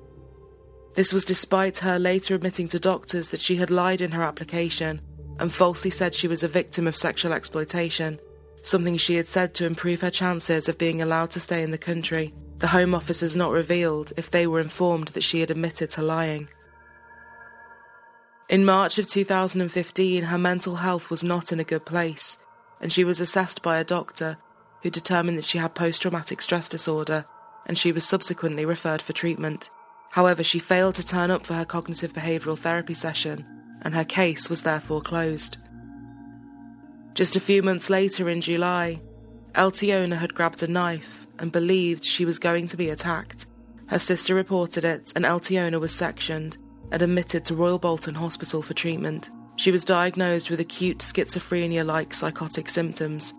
This 0.96 1.14
was 1.14 1.26
despite 1.26 1.80
her 1.80 2.00
later 2.00 2.36
admitting 2.36 2.68
to 2.70 2.80
doctors 2.80 3.30
that 3.30 3.42
she 3.42 3.58
had 3.58 3.70
lied 3.70 4.02
in 4.02 4.12
her 4.12 4.24
application 4.24 5.02
and 5.40 5.52
falsely 5.52 5.92
said 5.92 6.16
she 6.16 6.28
was 6.28 6.42
a 6.42 6.48
victim 6.48 6.88
of 6.88 6.96
sexual 6.96 7.34
exploitation 7.34 8.20
something 8.66 8.98
she 8.98 9.16
had 9.16 9.28
said 9.28 9.54
to 9.54 9.66
improve 9.66 10.02
her 10.02 10.10
chances 10.10 10.68
of 10.68 10.78
being 10.78 11.02
allowed 11.02 11.30
to 11.32 11.40
stay 11.40 11.62
in 11.62 11.72
the 11.72 11.78
country. 11.78 12.34
The 12.58 12.68
Home 12.68 12.96
Office 12.96 13.22
has 13.22 13.36
not 13.36 13.52
revealed 13.52 14.12
if 14.18 14.32
they 14.32 14.48
were 14.48 14.60
informed 14.60 15.10
that 15.10 15.24
she 15.24 15.40
had 15.40 15.52
admitted 15.52 15.90
to 15.92 16.02
lying. 16.02 16.50
In 18.48 18.64
March 18.64 19.00
of 19.00 19.08
2015, 19.08 20.26
her 20.26 20.38
mental 20.38 20.76
health 20.76 21.10
was 21.10 21.24
not 21.24 21.52
in 21.52 21.60
a 21.60 21.64
good 21.64 21.84
place, 21.84 22.38
and 22.80 22.94
she 22.94 23.04
was 23.04 23.20
assessed 23.20 23.64
by 23.64 23.80
a 23.80 23.84
doctor 23.84 24.38
who 24.84 24.92
determined 24.92 25.40
that 25.40 25.46
she 25.46 25.58
had 25.58 25.74
post 25.74 26.04
traumatic 26.04 26.44
stress 26.44 26.68
disorder, 26.68 27.26
and 27.66 27.76
she 27.76 27.92
was 27.92 28.06
subsequently 28.06 28.64
referred 28.64 29.02
for 29.02 29.14
treatment. 29.14 29.72
However, 30.12 30.44
she 30.44 30.60
failed 30.60 30.94
to 30.96 31.06
turn 31.06 31.32
up 31.32 31.44
for 31.44 31.56
her 31.56 31.66
cognitive 31.66 32.14
behavioural 32.14 32.58
therapy 32.58 32.94
session, 32.94 33.48
and 33.82 33.96
her 33.96 34.06
case 34.06 34.48
was 34.48 34.62
therefore 34.62 35.02
closed. 35.02 35.58
Just 37.16 37.36
a 37.36 37.40
few 37.40 37.64
months 37.64 37.90
later, 37.90 38.30
in 38.30 38.42
July, 38.42 39.02
Eltiona 39.56 40.18
had 40.18 40.36
grabbed 40.36 40.62
a 40.62 40.68
knife 40.68 41.26
and 41.40 41.52
believed 41.52 42.06
she 42.06 42.26
was 42.26 42.38
going 42.38 42.68
to 42.68 42.78
be 42.78 42.92
attacked. 42.92 43.48
Her 43.88 43.98
sister 43.98 44.36
reported 44.36 44.86
it, 44.86 45.14
and 45.16 45.26
Eltiona 45.26 45.80
was 45.80 45.92
sectioned 45.92 46.58
and 46.96 47.02
admitted 47.02 47.44
to 47.44 47.56
Royal 47.56 47.78
Bolton 47.78 48.16
Hospital 48.16 48.62
for 48.62 48.74
treatment. 48.74 49.30
She 49.58 49.70
was 49.70 49.84
diagnosed 49.84 50.50
with 50.50 50.62
acute 50.62 51.00
schizophrenia 51.00 51.86
like 51.86 52.14
psychotic 52.14 52.70
symptoms. 52.70 53.34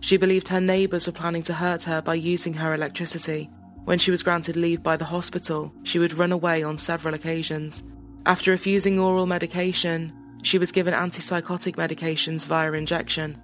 She 0.00 0.16
believed 0.16 0.48
her 0.48 0.60
neighbours 0.60 1.06
were 1.06 1.12
planning 1.12 1.42
to 1.42 1.52
hurt 1.52 1.82
her 1.82 2.00
by 2.00 2.14
using 2.14 2.54
her 2.54 2.72
electricity. 2.72 3.50
When 3.84 3.98
she 3.98 4.10
was 4.10 4.22
granted 4.22 4.56
leave 4.56 4.82
by 4.82 4.96
the 4.96 5.04
hospital, 5.04 5.70
she 5.82 5.98
would 5.98 6.16
run 6.16 6.32
away 6.32 6.62
on 6.62 6.78
several 6.78 7.12
occasions. 7.12 7.84
After 8.24 8.52
refusing 8.52 8.98
oral 8.98 9.26
medication, 9.26 10.10
she 10.42 10.56
was 10.56 10.72
given 10.72 10.94
antipsychotic 10.94 11.76
medications 11.76 12.46
via 12.46 12.72
injection. 12.72 13.36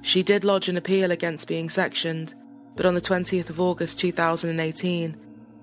She 0.00 0.22
did 0.22 0.44
lodge 0.44 0.70
an 0.70 0.78
appeal 0.78 1.10
against 1.10 1.46
being 1.46 1.68
sectioned, 1.68 2.34
but 2.74 2.86
on 2.86 2.94
the 2.94 3.02
20th 3.02 3.50
of 3.50 3.60
August 3.60 3.98
2018, 3.98 5.14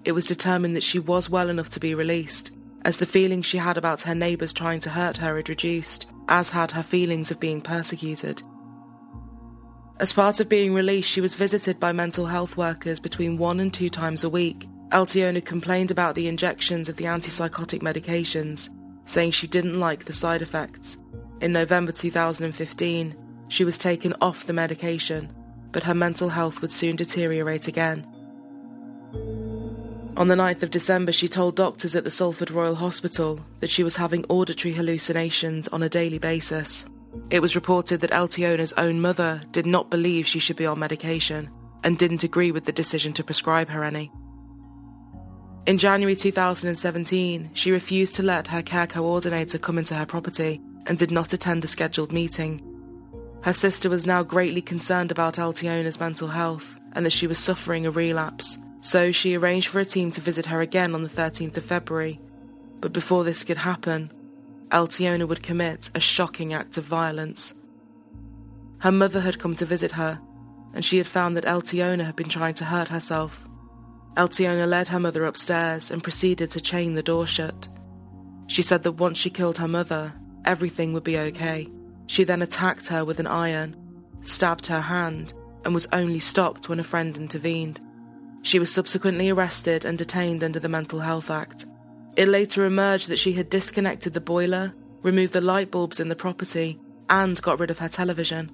it 0.03 0.11
was 0.11 0.27
determined 0.27 0.75
that 0.75 0.83
she 0.83 0.99
was 0.99 1.27
well 1.27 1.49
enough 1.49 1.69
to 1.69 1.79
be 1.79 1.95
released, 1.95 2.51
as 2.85 2.97
the 2.97 3.05
feelings 3.05 3.47
she 3.47 3.57
had 3.57 3.77
about 3.77 4.03
her 4.03 4.13
neighbours 4.13 4.53
trying 4.53 4.79
to 4.79 4.91
hurt 4.91 5.17
her 5.17 5.35
had 5.35 5.49
reduced, 5.49 6.05
as 6.29 6.51
had 6.51 6.71
her 6.71 6.83
feelings 6.83 7.31
of 7.31 7.39
being 7.39 7.59
persecuted. 7.59 8.43
As 9.99 10.13
part 10.13 10.39
of 10.39 10.47
being 10.47 10.73
released, 10.73 11.09
she 11.09 11.19
was 11.19 11.33
visited 11.33 11.79
by 11.79 11.91
mental 11.91 12.27
health 12.27 12.55
workers 12.55 12.99
between 12.99 13.37
one 13.37 13.59
and 13.59 13.73
two 13.73 13.89
times 13.89 14.23
a 14.23 14.29
week. 14.29 14.67
Eltiona 14.91 15.43
complained 15.43 15.89
about 15.89 16.13
the 16.13 16.27
injections 16.27 16.87
of 16.87 16.97
the 16.97 17.05
antipsychotic 17.05 17.81
medications 17.81 18.69
saying 19.05 19.31
she 19.31 19.47
didn't 19.47 19.79
like 19.79 20.05
the 20.05 20.13
side 20.13 20.43
effects. 20.43 20.97
In 21.41 21.53
November 21.53 21.91
2015, 21.91 23.15
she 23.47 23.63
was 23.63 23.77
taken 23.79 24.13
off 24.21 24.45
the 24.45 24.53
medication, 24.53 25.33
but 25.71 25.83
her 25.83 25.93
mental 25.95 26.29
health 26.29 26.61
would 26.61 26.71
soon 26.71 26.95
deteriorate 26.95 27.67
again. 27.67 28.05
On 30.17 30.29
the 30.29 30.35
9th 30.35 30.63
of 30.63 30.71
December, 30.71 31.11
she 31.11 31.27
told 31.27 31.57
doctors 31.57 31.93
at 31.93 32.05
the 32.05 32.09
Salford 32.09 32.49
Royal 32.49 32.75
Hospital 32.75 33.41
that 33.59 33.69
she 33.69 33.83
was 33.83 33.97
having 33.97 34.25
auditory 34.29 34.73
hallucinations 34.73 35.67
on 35.67 35.83
a 35.83 35.89
daily 35.89 36.19
basis. 36.19 36.85
It 37.29 37.41
was 37.41 37.55
reported 37.55 37.99
that 37.99 38.11
Eltiona's 38.11 38.71
own 38.77 39.01
mother 39.01 39.41
did 39.51 39.65
not 39.65 39.89
believe 39.89 40.25
she 40.25 40.39
should 40.39 40.55
be 40.55 40.65
on 40.65 40.79
medication 40.79 41.49
and 41.83 41.97
didn't 41.97 42.23
agree 42.23 42.53
with 42.53 42.63
the 42.63 42.71
decision 42.71 43.11
to 43.13 43.25
prescribe 43.25 43.67
her 43.69 43.83
any. 43.83 44.09
In 45.65 45.77
January 45.77 46.15
2017, 46.15 47.49
she 47.53 47.71
refused 47.71 48.15
to 48.15 48.23
let 48.23 48.47
her 48.47 48.61
care 48.61 48.87
coordinator 48.87 49.57
come 49.57 49.77
into 49.77 49.95
her 49.95 50.05
property 50.05 50.61
and 50.85 50.97
did 50.97 51.11
not 51.11 51.33
attend 51.33 51.65
a 51.65 51.67
scheduled 51.67 52.13
meeting. 52.13 52.61
Her 53.41 53.53
sister 53.53 53.89
was 53.89 54.05
now 54.05 54.23
greatly 54.23 54.61
concerned 54.61 55.11
about 55.11 55.39
Eltiona's 55.39 55.99
mental 55.99 56.29
health 56.29 56.79
and 56.93 57.05
that 57.05 57.11
she 57.11 57.27
was 57.27 57.37
suffering 57.37 57.85
a 57.85 57.91
relapse, 57.91 58.57
so 58.85 59.11
she 59.11 59.33
arranged 59.33 59.67
for 59.67 59.79
a 59.79 59.85
team 59.85 60.11
to 60.11 60.21
visit 60.21 60.45
her 60.45 60.61
again 60.61 60.93
on 60.93 61.01
the 61.01 61.09
13th 61.09 61.57
of 61.57 61.65
February. 61.65 62.19
But 62.81 62.93
before 62.93 63.23
this 63.23 63.43
could 63.43 63.57
happen, 63.57 64.11
Eltiona 64.69 65.27
would 65.27 65.41
commit 65.41 65.89
a 65.95 65.99
shocking 65.99 66.53
act 66.53 66.77
of 66.77 66.83
violence. 66.83 67.55
Her 68.77 68.91
mother 68.91 69.21
had 69.21 69.39
come 69.39 69.55
to 69.55 69.65
visit 69.65 69.93
her, 69.93 70.21
and 70.75 70.85
she 70.85 70.97
had 70.97 71.07
found 71.07 71.35
that 71.35 71.45
Eltiona 71.45 72.03
had 72.03 72.15
been 72.15 72.29
trying 72.29 72.53
to 72.55 72.65
hurt 72.65 72.89
herself. 72.89 73.49
Eltiona 74.17 74.67
led 74.67 74.89
her 74.89 74.99
mother 74.99 75.25
upstairs 75.25 75.89
and 75.89 76.03
proceeded 76.03 76.51
to 76.51 76.61
chain 76.61 76.93
the 76.93 77.01
door 77.01 77.25
shut. 77.25 77.67
She 78.45 78.61
said 78.61 78.83
that 78.83 78.91
once 78.91 79.17
she 79.17 79.31
killed 79.31 79.57
her 79.57 79.67
mother, 79.67 80.13
everything 80.45 80.93
would 80.93 81.03
be 81.03 81.17
okay. 81.17 81.67
She 82.05 82.23
then 82.23 82.43
attacked 82.43 82.85
her 82.89 83.03
with 83.03 83.19
an 83.19 83.25
iron, 83.25 83.75
stabbed 84.21 84.67
her 84.67 84.81
hand, 84.81 85.33
and 85.63 85.73
was 85.73 85.87
only 85.91 86.19
stopped 86.19 86.69
when 86.69 86.79
a 86.79 86.83
friend 86.83 87.17
intervened. 87.17 87.81
She 88.45 88.59
was 88.59 88.71
subsequently 88.71 89.31
arrested 89.31 89.85
and 89.85 89.97
detained 89.97 90.43
under 90.43 90.59
the 90.59 90.69
Mental 90.69 90.99
Health 90.99 91.31
Act. 91.31 91.65
It 92.15 92.27
later 92.27 92.63
emerged 92.63 93.09
that 93.09 93.17
she 93.17 93.33
had 93.33 93.49
disconnected 93.49 94.13
the 94.13 94.21
boiler, 94.21 94.75
removed 95.01 95.33
the 95.33 95.41
light 95.41 95.71
bulbs 95.71 95.99
in 95.99 96.09
the 96.09 96.15
property, 96.15 96.79
and 97.09 97.41
got 97.41 97.59
rid 97.59 97.71
of 97.71 97.79
her 97.79 97.89
television. 97.89 98.51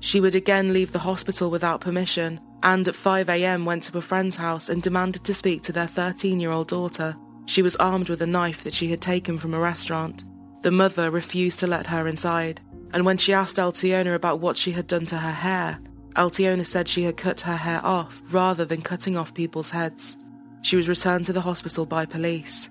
She 0.00 0.20
would 0.20 0.34
again 0.34 0.74
leave 0.74 0.92
the 0.92 0.98
hospital 0.98 1.50
without 1.50 1.80
permission 1.80 2.40
and 2.62 2.86
at 2.86 2.94
5am 2.94 3.64
went 3.64 3.84
to 3.84 3.96
a 3.96 4.02
friend's 4.02 4.36
house 4.36 4.68
and 4.68 4.82
demanded 4.82 5.24
to 5.24 5.32
speak 5.32 5.62
to 5.62 5.72
their 5.72 5.86
13 5.86 6.38
year 6.38 6.50
old 6.50 6.68
daughter. 6.68 7.16
She 7.46 7.62
was 7.62 7.76
armed 7.76 8.10
with 8.10 8.20
a 8.20 8.26
knife 8.26 8.64
that 8.64 8.74
she 8.74 8.90
had 8.90 9.00
taken 9.00 9.38
from 9.38 9.54
a 9.54 9.58
restaurant. 9.58 10.24
The 10.60 10.70
mother 10.70 11.10
refused 11.10 11.58
to 11.60 11.66
let 11.66 11.86
her 11.86 12.06
inside, 12.06 12.60
and 12.92 13.06
when 13.06 13.16
she 13.16 13.32
asked 13.32 13.56
Eltiona 13.56 14.14
about 14.14 14.40
what 14.40 14.58
she 14.58 14.72
had 14.72 14.86
done 14.86 15.06
to 15.06 15.16
her 15.16 15.32
hair, 15.32 15.80
Eltiona 16.16 16.64
said 16.64 16.88
she 16.88 17.02
had 17.02 17.16
cut 17.16 17.40
her 17.42 17.56
hair 17.56 17.84
off 17.84 18.22
rather 18.30 18.64
than 18.64 18.82
cutting 18.82 19.16
off 19.16 19.34
people's 19.34 19.70
heads. 19.70 20.16
She 20.62 20.76
was 20.76 20.88
returned 20.88 21.26
to 21.26 21.32
the 21.32 21.40
hospital 21.40 21.86
by 21.86 22.06
police, 22.06 22.70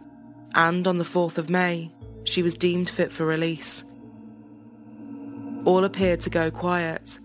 and 0.56 0.88
on 0.88 0.98
the 0.98 1.04
4th 1.04 1.38
of 1.38 1.50
May, 1.50 1.92
she 2.24 2.42
was 2.42 2.56
deemed 2.56 2.90
fit 2.90 3.12
for 3.12 3.26
release. 3.26 3.84
All 5.66 5.84
appeared 5.84 6.22
to 6.22 6.30
go 6.30 6.50
quiet, 6.50 7.20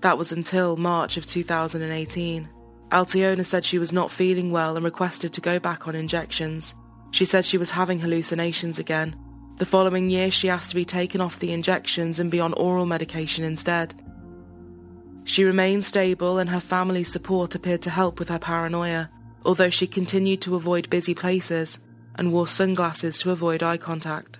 that 0.00 0.18
was 0.18 0.32
until 0.32 0.76
March 0.76 1.16
of 1.16 1.26
2018. 1.26 2.48
Eltiona 2.92 3.44
said 3.44 3.64
she 3.64 3.78
was 3.78 3.92
not 3.92 4.10
feeling 4.10 4.50
well 4.50 4.76
and 4.76 4.84
requested 4.84 5.32
to 5.34 5.40
go 5.40 5.58
back 5.58 5.88
on 5.88 5.94
injections. 5.94 6.74
She 7.10 7.24
said 7.24 7.44
she 7.44 7.58
was 7.58 7.70
having 7.70 7.98
hallucinations 7.98 8.78
again. 8.78 9.16
The 9.56 9.66
following 9.66 10.08
year, 10.08 10.30
she 10.30 10.48
asked 10.48 10.70
to 10.70 10.76
be 10.76 10.84
taken 10.84 11.20
off 11.20 11.40
the 11.40 11.52
injections 11.52 12.20
and 12.20 12.30
be 12.30 12.38
on 12.38 12.52
oral 12.52 12.86
medication 12.86 13.44
instead. 13.44 13.94
She 15.28 15.44
remained 15.44 15.84
stable, 15.84 16.38
and 16.38 16.48
her 16.48 16.58
family's 16.58 17.12
support 17.12 17.54
appeared 17.54 17.82
to 17.82 17.90
help 17.90 18.18
with 18.18 18.30
her 18.30 18.38
paranoia, 18.38 19.10
although 19.44 19.68
she 19.68 19.86
continued 19.86 20.40
to 20.40 20.54
avoid 20.54 20.88
busy 20.88 21.14
places 21.14 21.80
and 22.14 22.32
wore 22.32 22.48
sunglasses 22.48 23.18
to 23.18 23.30
avoid 23.30 23.62
eye 23.62 23.76
contact. 23.76 24.38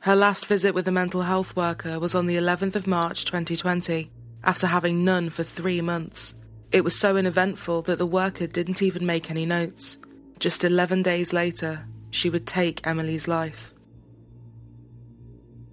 Her 0.00 0.16
last 0.16 0.46
visit 0.46 0.74
with 0.74 0.88
a 0.88 0.92
mental 0.92 1.22
health 1.22 1.54
worker 1.54 2.00
was 2.00 2.16
on 2.16 2.26
the 2.26 2.34
11th 2.34 2.74
of 2.74 2.88
March 2.88 3.24
2020, 3.24 4.10
after 4.42 4.66
having 4.66 5.04
none 5.04 5.30
for 5.30 5.44
three 5.44 5.80
months. 5.80 6.34
It 6.72 6.82
was 6.82 6.96
so 6.96 7.16
uneventful 7.16 7.82
that 7.82 7.98
the 7.98 8.06
worker 8.06 8.48
didn't 8.48 8.82
even 8.82 9.06
make 9.06 9.30
any 9.30 9.46
notes. 9.46 9.98
Just 10.40 10.64
11 10.64 11.04
days 11.04 11.32
later, 11.32 11.86
she 12.10 12.28
would 12.28 12.44
take 12.44 12.84
Emily's 12.84 13.28
life. 13.28 13.73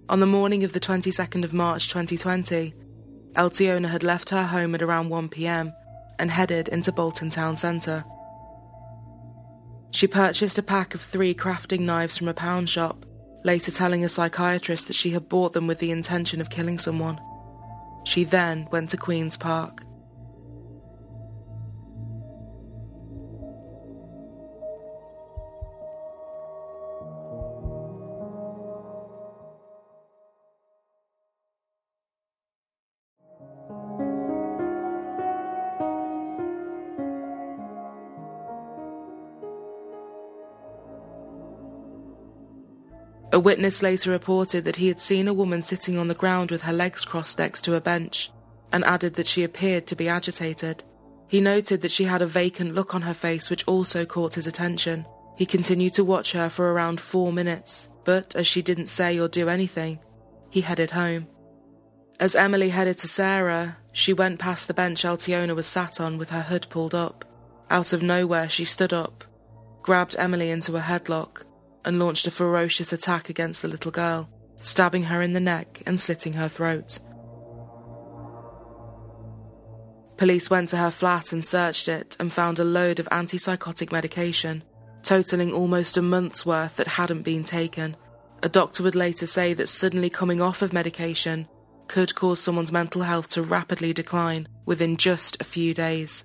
On 0.08 0.20
the 0.20 0.26
morning 0.26 0.64
of 0.64 0.72
the 0.72 0.80
22nd 0.80 1.44
of 1.44 1.54
March 1.54 1.88
2020, 1.88 2.74
Eltiona 3.34 3.88
had 3.88 4.02
left 4.02 4.30
her 4.30 4.44
home 4.44 4.74
at 4.74 4.82
around 4.82 5.08
1pm 5.08 5.72
and 6.18 6.30
headed 6.30 6.68
into 6.68 6.92
Bolton 6.92 7.30
Town 7.30 7.56
Centre. 7.56 8.04
She 9.92 10.06
purchased 10.06 10.58
a 10.58 10.62
pack 10.62 10.94
of 10.94 11.00
three 11.00 11.34
crafting 11.34 11.80
knives 11.80 12.16
from 12.16 12.28
a 12.28 12.34
pound 12.34 12.68
shop 12.68 13.06
later 13.44 13.70
telling 13.70 14.04
a 14.04 14.08
psychiatrist 14.08 14.86
that 14.86 14.96
she 14.96 15.10
had 15.10 15.28
bought 15.28 15.52
them 15.52 15.66
with 15.66 15.78
the 15.78 15.90
intention 15.90 16.40
of 16.40 16.50
killing 16.50 16.78
someone. 16.78 17.20
She 18.04 18.24
then 18.24 18.68
went 18.70 18.90
to 18.90 18.96
Queen's 18.96 19.36
Park. 19.36 19.84
A 43.32 43.40
witness 43.40 43.82
later 43.82 44.10
reported 44.10 44.66
that 44.66 44.76
he 44.76 44.88
had 44.88 45.00
seen 45.00 45.26
a 45.26 45.32
woman 45.32 45.62
sitting 45.62 45.96
on 45.96 46.08
the 46.08 46.14
ground 46.14 46.50
with 46.50 46.62
her 46.62 46.72
legs 46.72 47.04
crossed 47.06 47.38
next 47.38 47.62
to 47.62 47.74
a 47.74 47.80
bench 47.80 48.30
and 48.72 48.84
added 48.84 49.14
that 49.14 49.26
she 49.26 49.42
appeared 49.42 49.86
to 49.86 49.96
be 49.96 50.08
agitated. 50.08 50.84
He 51.28 51.40
noted 51.40 51.80
that 51.80 51.92
she 51.92 52.04
had 52.04 52.20
a 52.20 52.26
vacant 52.26 52.74
look 52.74 52.94
on 52.94 53.02
her 53.02 53.14
face, 53.14 53.48
which 53.48 53.66
also 53.66 54.04
caught 54.04 54.34
his 54.34 54.46
attention. 54.46 55.06
He 55.36 55.46
continued 55.46 55.94
to 55.94 56.04
watch 56.04 56.32
her 56.32 56.50
for 56.50 56.72
around 56.72 57.00
four 57.00 57.32
minutes, 57.32 57.88
but 58.04 58.36
as 58.36 58.46
she 58.46 58.60
didn't 58.60 58.86
say 58.86 59.18
or 59.18 59.28
do 59.28 59.48
anything, 59.48 59.98
he 60.50 60.60
headed 60.60 60.90
home. 60.90 61.26
As 62.20 62.36
Emily 62.36 62.68
headed 62.68 62.98
to 62.98 63.08
Sarah, 63.08 63.78
she 63.92 64.12
went 64.12 64.40
past 64.40 64.68
the 64.68 64.74
bench 64.74 65.04
Eltiona 65.04 65.56
was 65.56 65.66
sat 65.66 66.00
on 66.00 66.18
with 66.18 66.28
her 66.28 66.42
hood 66.42 66.66
pulled 66.68 66.94
up. 66.94 67.24
Out 67.70 67.94
of 67.94 68.02
nowhere, 68.02 68.50
she 68.50 68.66
stood 68.66 68.92
up, 68.92 69.24
grabbed 69.80 70.16
Emily 70.18 70.50
into 70.50 70.76
a 70.76 70.80
headlock, 70.80 71.44
and 71.84 71.98
launched 71.98 72.26
a 72.26 72.30
ferocious 72.30 72.92
attack 72.92 73.28
against 73.28 73.62
the 73.62 73.68
little 73.68 73.90
girl, 73.90 74.28
stabbing 74.60 75.04
her 75.04 75.22
in 75.22 75.32
the 75.32 75.40
neck 75.40 75.82
and 75.86 76.00
slitting 76.00 76.34
her 76.34 76.48
throat. 76.48 76.98
Police 80.16 80.50
went 80.50 80.68
to 80.68 80.76
her 80.76 80.90
flat 80.90 81.32
and 81.32 81.44
searched 81.44 81.88
it 81.88 82.16
and 82.20 82.32
found 82.32 82.58
a 82.58 82.64
load 82.64 83.00
of 83.00 83.08
antipsychotic 83.08 83.90
medication, 83.90 84.62
totaling 85.02 85.52
almost 85.52 85.96
a 85.96 86.02
month's 86.02 86.46
worth 86.46 86.76
that 86.76 86.86
hadn't 86.86 87.22
been 87.22 87.42
taken. 87.42 87.96
A 88.42 88.48
doctor 88.48 88.82
would 88.82 88.94
later 88.94 89.26
say 89.26 89.52
that 89.54 89.68
suddenly 89.68 90.10
coming 90.10 90.40
off 90.40 90.62
of 90.62 90.72
medication 90.72 91.48
could 91.88 92.14
cause 92.14 92.40
someone's 92.40 92.72
mental 92.72 93.02
health 93.02 93.28
to 93.28 93.42
rapidly 93.42 93.92
decline 93.92 94.46
within 94.64 94.96
just 94.96 95.40
a 95.40 95.44
few 95.44 95.74
days. 95.74 96.24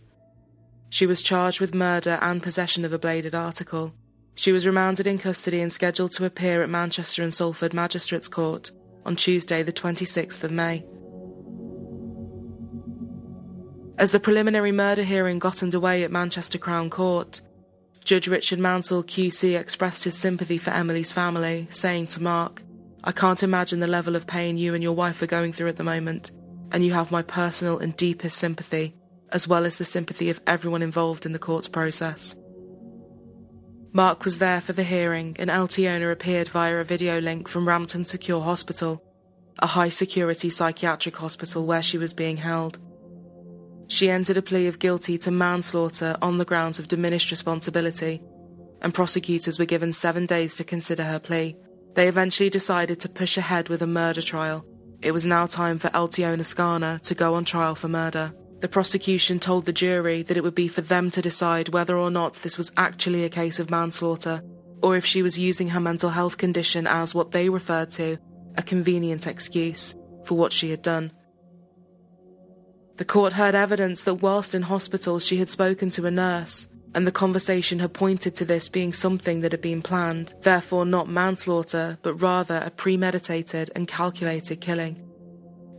She 0.89 1.05
was 1.05 1.21
charged 1.21 1.59
with 1.59 1.75
murder 1.75 2.19
and 2.21 2.41
possession 2.41 2.85
of 2.85 2.93
a 2.93 2.99
bladed 2.99 3.35
article. 3.35 3.93
She 4.37 4.51
was 4.51 4.67
remanded 4.67 5.07
in 5.07 5.17
custody 5.17 5.61
and 5.61 5.73
scheduled 5.73 6.11
to 6.11 6.25
appear 6.25 6.61
at 6.61 6.69
Manchester 6.69 7.23
and 7.23 7.33
Salford 7.33 7.73
Magistrates 7.73 8.27
Court 8.27 8.69
on 9.03 9.15
Tuesday, 9.15 9.63
the 9.63 9.73
26th 9.73 10.43
of 10.43 10.51
May. 10.51 10.85
As 13.97 14.11
the 14.11 14.19
preliminary 14.19 14.71
murder 14.71 15.01
hearing 15.01 15.39
got 15.39 15.63
underway 15.63 16.03
at 16.03 16.11
Manchester 16.11 16.59
Crown 16.59 16.91
Court, 16.91 17.41
Judge 18.05 18.27
Richard 18.27 18.59
Mansell 18.59 19.03
QC 19.03 19.59
expressed 19.59 20.03
his 20.03 20.15
sympathy 20.15 20.59
for 20.59 20.69
Emily's 20.69 21.11
family, 21.11 21.67
saying 21.71 22.05
to 22.07 22.21
Mark, 22.21 22.61
I 23.03 23.11
can't 23.11 23.41
imagine 23.41 23.79
the 23.79 23.87
level 23.87 24.15
of 24.15 24.27
pain 24.27 24.55
you 24.55 24.75
and 24.75 24.83
your 24.83 24.93
wife 24.93 25.19
are 25.23 25.27
going 25.27 25.51
through 25.51 25.69
at 25.69 25.77
the 25.77 25.83
moment, 25.83 26.29
and 26.71 26.85
you 26.85 26.93
have 26.93 27.11
my 27.11 27.23
personal 27.23 27.79
and 27.79 27.97
deepest 27.97 28.37
sympathy, 28.37 28.93
as 29.31 29.47
well 29.47 29.65
as 29.65 29.77
the 29.77 29.83
sympathy 29.83 30.29
of 30.29 30.41
everyone 30.45 30.83
involved 30.83 31.25
in 31.25 31.33
the 31.33 31.39
court's 31.39 31.67
process. 31.67 32.35
Mark 33.97 34.25
was 34.25 34.37
there 34.37 34.61
for 34.61 34.73
the 34.73 34.83
hearing, 34.83 35.35
and 35.39 35.49
Eltiona 35.49 36.11
appeared 36.11 36.49
via 36.49 36.77
a 36.77 36.83
video 36.83 37.19
link 37.19 37.47
from 37.47 37.67
Rampton 37.67 38.05
Secure 38.05 38.41
Hospital, 38.41 39.01
a 39.57 39.65
high 39.65 39.89
security 39.89 40.51
psychiatric 40.51 41.17
hospital 41.17 41.65
where 41.65 41.81
she 41.81 41.97
was 41.97 42.13
being 42.13 42.37
held. 42.37 42.77
She 43.87 44.11
entered 44.11 44.37
a 44.37 44.43
plea 44.43 44.67
of 44.67 44.77
guilty 44.77 45.17
to 45.17 45.31
manslaughter 45.31 46.15
on 46.21 46.37
the 46.37 46.45
grounds 46.45 46.77
of 46.77 46.87
diminished 46.87 47.31
responsibility, 47.31 48.21
and 48.83 48.93
prosecutors 48.93 49.57
were 49.57 49.65
given 49.65 49.91
seven 49.91 50.27
days 50.27 50.53
to 50.53 50.63
consider 50.63 51.03
her 51.03 51.17
plea. 51.17 51.57
They 51.95 52.07
eventually 52.07 52.51
decided 52.51 52.99
to 52.99 53.09
push 53.09 53.35
ahead 53.35 53.67
with 53.67 53.81
a 53.81 53.87
murder 53.87 54.21
trial. 54.21 54.63
It 55.01 55.11
was 55.11 55.25
now 55.25 55.47
time 55.47 55.79
for 55.79 55.89
Eltiona 55.89 56.45
Skana 56.45 57.01
to 57.01 57.15
go 57.15 57.33
on 57.33 57.45
trial 57.45 57.73
for 57.73 57.87
murder. 57.87 58.31
The 58.59 58.67
prosecution 58.67 59.39
told 59.39 59.65
the 59.65 59.73
jury 59.73 60.23
that 60.23 60.35
it 60.37 60.43
would 60.43 60.55
be 60.55 60.67
for 60.67 60.81
them 60.81 61.11
to 61.11 61.21
decide 61.21 61.69
whether 61.69 61.97
or 61.97 62.09
not 62.09 62.33
this 62.35 62.57
was 62.57 62.71
actually 62.75 63.23
a 63.23 63.29
case 63.29 63.59
of 63.59 63.69
manslaughter, 63.69 64.41
or 64.81 64.95
if 64.95 65.05
she 65.05 65.21
was 65.21 65.37
using 65.37 65.69
her 65.69 65.79
mental 65.79 66.09
health 66.09 66.37
condition 66.37 66.87
as 66.87 67.13
what 67.13 67.31
they 67.31 67.49
referred 67.49 67.89
to 67.91 68.17
a 68.57 68.63
convenient 68.63 69.27
excuse 69.27 69.95
for 70.25 70.35
what 70.35 70.51
she 70.51 70.71
had 70.71 70.81
done. 70.81 71.11
The 72.97 73.05
court 73.05 73.33
heard 73.33 73.53
evidence 73.53 74.01
that 74.03 74.15
whilst 74.15 74.55
in 74.55 74.63
hospital 74.63 75.19
she 75.19 75.37
had 75.37 75.51
spoken 75.51 75.91
to 75.91 76.07
a 76.07 76.11
nurse, 76.11 76.67
and 76.95 77.05
the 77.05 77.11
conversation 77.11 77.77
had 77.77 77.93
pointed 77.93 78.33
to 78.35 78.45
this 78.45 78.69
being 78.69 78.91
something 78.91 79.41
that 79.41 79.51
had 79.51 79.61
been 79.61 79.83
planned, 79.83 80.33
therefore 80.41 80.83
not 80.83 81.07
manslaughter, 81.07 81.99
but 82.01 82.15
rather 82.15 82.57
a 82.65 82.71
premeditated 82.71 83.69
and 83.75 83.87
calculated 83.87 84.61
killing. 84.61 85.06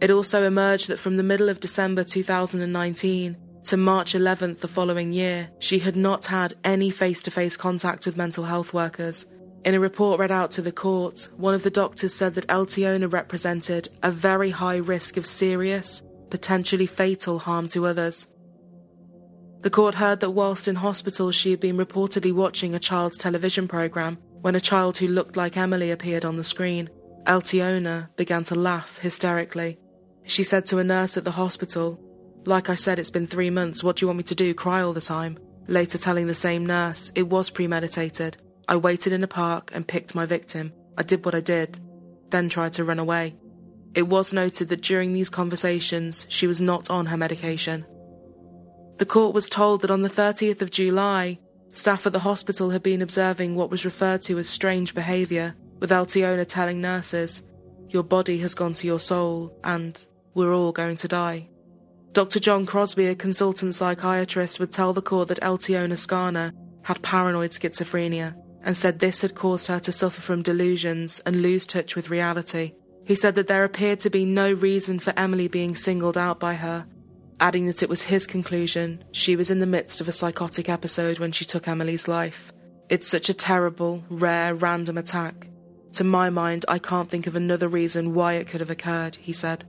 It 0.01 0.11
also 0.11 0.45
emerged 0.45 0.89
that 0.89 0.99
from 0.99 1.17
the 1.17 1.23
middle 1.23 1.49
of 1.49 1.61
December 1.61 2.05
2019 2.05 3.37
to 3.65 3.77
March 3.77 4.15
11th 4.15 4.61
the 4.61 4.69
following 4.69 5.13
year, 5.13 5.51
she 5.59 5.81
had 5.81 5.97
not 5.97 6.27
had 6.27 6.55
any 6.65 6.91
face 6.91 7.21
to 7.23 7.31
face 7.31 7.57
contact 7.57 8.07
with 8.07 8.17
mental 8.17 8.45
health 8.45 8.73
workers. 8.73 9.27
In 9.65 9.75
a 9.75 9.81
report 9.81 10.21
read 10.21 10.31
out 10.31 10.53
to 10.53 10.63
the 10.63 10.73
court, 10.73 11.29
one 11.37 11.53
of 11.53 11.65
the 11.65 11.71
doctors 11.71 12.15
said 12.15 12.35
that 12.35 12.47
Eltiona 12.47 13.13
represented 13.13 13.89
a 14.03 14.11
very 14.11 14.51
high 14.51 14.77
risk 14.77 15.17
of 15.17 15.27
serious, 15.27 16.03
potentially 16.31 16.87
fatal 16.87 17.41
harm 17.41 17.67
to 17.69 17.87
others. 17.87 18.29
The 19.63 19.71
court 19.71 19.97
heard 19.97 20.21
that 20.21 20.31
whilst 20.31 20.69
in 20.69 20.77
hospital, 20.77 21.33
she 21.33 21.51
had 21.51 21.59
been 21.59 21.77
reportedly 21.77 22.33
watching 22.33 22.75
a 22.75 22.79
child's 22.79 23.19
television 23.19 23.67
program 23.67 24.19
when 24.41 24.55
a 24.55 24.61
child 24.61 24.99
who 24.99 25.09
looked 25.09 25.37
like 25.37 25.57
Emily 25.57 25.91
appeared 25.91 26.25
on 26.25 26.37
the 26.37 26.45
screen. 26.45 26.89
Eltiona 27.27 28.09
began 28.17 28.45
to 28.45 28.55
laugh 28.55 28.99
hysterically. 28.99 29.79
She 30.29 30.45
said 30.45 30.67
to 30.67 30.79
a 30.79 30.85
nurse 30.85 31.17
at 31.17 31.25
the 31.25 31.31
hospital, 31.31 31.99
Like 32.45 32.69
I 32.69 32.75
said, 32.75 32.99
it's 32.99 33.11
been 33.11 33.27
three 33.27 33.49
months, 33.49 33.83
what 33.83 33.97
do 33.97 34.05
you 34.05 34.09
want 34.09 34.19
me 34.19 34.25
to 34.25 34.35
do? 34.35 34.53
Cry 34.53 34.83
all 34.83 34.93
the 34.93 35.01
time? 35.01 35.39
Later 35.69 35.97
telling 35.97 36.27
the 36.27 36.35
same 36.35 36.67
nurse, 36.67 37.11
It 37.15 37.29
was 37.29 37.49
premeditated. 37.49 38.37
I 38.69 38.77
waited 38.77 39.15
in 39.15 39.25
a 39.25 39.27
park 39.27 39.71
and 39.75 39.89
picked 39.89 40.15
my 40.15 40.27
victim. 40.27 40.75
I 40.99 41.03
did 41.03 41.25
what 41.25 41.35
I 41.35 41.41
did, 41.41 41.81
then 42.29 42.51
tried 42.51 42.75
to 42.75 42.85
run 42.85 42.99
away. 42.99 43.37
It 43.95 44.03
was 44.03 44.35
noted 44.35 44.69
that 44.69 44.83
during 44.83 45.15
these 45.15 45.31
conversations, 45.31 46.27
she 46.29 46.47
was 46.47 46.61
not 46.61 46.91
on 46.91 47.07
her 47.07 47.17
medication. 47.17 47.87
The 48.99 49.07
court 49.07 49.35
was 49.35 49.49
told 49.49 49.81
that 49.81 49.91
on 49.91 50.03
the 50.03 50.11
30th 50.11 50.61
of 50.61 50.71
July, 50.71 51.39
staff 51.73 52.07
at 52.07 52.13
the 52.13 52.19
hospital 52.19 52.69
had 52.69 52.83
been 52.83 53.01
observing 53.01 53.55
what 53.55 53.71
was 53.71 53.87
referred 53.87 54.21
to 54.23 54.39
as 54.39 54.47
strange 54.47 54.95
behaviour, 54.95 55.55
with 55.81 55.91
Eltiona 55.91 56.45
telling 56.47 56.83
nurses, 56.83 57.43
Your 57.89 58.03
body 58.03 58.39
has 58.41 58.55
gone 58.55 58.75
to 58.75 58.87
your 58.87 59.01
soul, 59.01 59.59
and 59.65 60.07
we're 60.35 60.55
all 60.55 60.73
going 60.73 60.97
to 60.99 61.09
die. 61.09 61.49
Dr. 62.13 62.41
John 62.41 62.67
Crosby, 62.67 63.07
a 63.07 63.15
consultant 63.15 63.75
psychiatrist, 63.75 64.59
would 64.59 64.73
tell 64.73 64.93
the 64.93 65.03
court 65.03 65.29
that 65.29 65.41
Eltiona 65.41 65.93
Skana 65.95 66.53
had 66.83 67.03
paranoid 67.03 67.51
schizophrenia 67.51 68.35
and 68.63 68.77
said 68.77 68.99
this 68.99 69.21
had 69.21 69.35
caused 69.35 69.67
her 69.69 69.79
to 69.81 69.93
suffer 69.93 70.21
from 70.21 70.43
delusions 70.43 71.21
and 71.21 71.43
lose 71.43 71.67
touch 71.67 71.95
with 71.95 72.11
reality. 72.11 72.73
He 73.05 73.15
said 73.15 73.35
that 73.37 73.47
there 73.47 73.65
appeared 73.65 74.01
to 74.01 74.11
be 74.11 74.25
no 74.25 74.53
reason 74.53 74.99
for 74.99 75.15
Emily 75.17 75.49
being 75.49 75.75
singled 75.75 76.19
out 76.19 76.41
by 76.41 76.55
her, 76.55 76.87
adding 77.41 77.67
that 77.67 77.83
it 77.83 77.89
was 77.89 78.03
his 78.03 78.27
conclusion 78.27 79.05
she 79.13 79.37
was 79.37 79.51
in 79.51 79.61
the 79.61 79.67
midst 79.67 80.01
of 80.01 80.09
a 80.09 80.13
psychotic 80.13 80.69
episode 80.69 81.19
when 81.19 81.33
she 81.33 81.45
took 81.45 81.69
Emily's 81.69 82.09
life. 82.09 82.53
It's 82.89 83.07
such 83.07 83.29
a 83.29 83.35
terrible, 83.35 84.03
rare, 84.09 84.55
random 84.55 84.99
attack. 84.99 85.49
To 85.93 86.05
my 86.05 86.31
mind, 86.31 86.65
I 86.69 86.79
can't 86.79 87.09
think 87.09 87.27
of 87.27 87.37
another 87.37 87.69
reason 87.69 88.15
why 88.15 88.35
it 88.35 88.49
could 88.49 88.61
have 88.61 88.71
occurred, 88.71 89.17
he 89.17 89.33
said. 89.33 89.65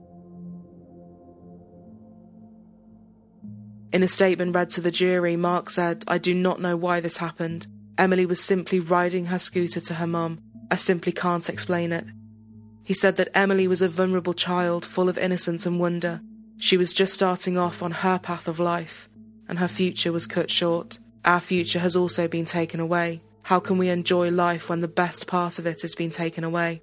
In 3.92 4.04
a 4.04 4.08
statement 4.08 4.54
read 4.54 4.70
to 4.70 4.80
the 4.80 4.92
jury, 4.92 5.34
Mark 5.36 5.68
said, 5.68 6.04
I 6.06 6.18
do 6.18 6.32
not 6.32 6.60
know 6.60 6.76
why 6.76 7.00
this 7.00 7.16
happened. 7.16 7.66
Emily 7.98 8.24
was 8.24 8.40
simply 8.40 8.78
riding 8.78 9.26
her 9.26 9.38
scooter 9.38 9.80
to 9.80 9.94
her 9.94 10.06
mum. 10.06 10.40
I 10.70 10.76
simply 10.76 11.10
can't 11.10 11.48
explain 11.48 11.92
it. 11.92 12.04
He 12.84 12.94
said 12.94 13.16
that 13.16 13.30
Emily 13.34 13.66
was 13.66 13.82
a 13.82 13.88
vulnerable 13.88 14.32
child 14.32 14.84
full 14.84 15.08
of 15.08 15.18
innocence 15.18 15.66
and 15.66 15.80
wonder. 15.80 16.20
She 16.56 16.76
was 16.76 16.94
just 16.94 17.14
starting 17.14 17.58
off 17.58 17.82
on 17.82 17.90
her 17.90 18.18
path 18.18 18.46
of 18.46 18.60
life, 18.60 19.08
and 19.48 19.58
her 19.58 19.68
future 19.68 20.12
was 20.12 20.26
cut 20.26 20.50
short. 20.50 20.98
Our 21.24 21.40
future 21.40 21.80
has 21.80 21.96
also 21.96 22.28
been 22.28 22.44
taken 22.44 22.78
away. 22.78 23.22
How 23.42 23.58
can 23.58 23.76
we 23.76 23.88
enjoy 23.88 24.30
life 24.30 24.68
when 24.68 24.80
the 24.80 24.88
best 24.88 25.26
part 25.26 25.58
of 25.58 25.66
it 25.66 25.82
has 25.82 25.96
been 25.96 26.10
taken 26.10 26.44
away? 26.44 26.82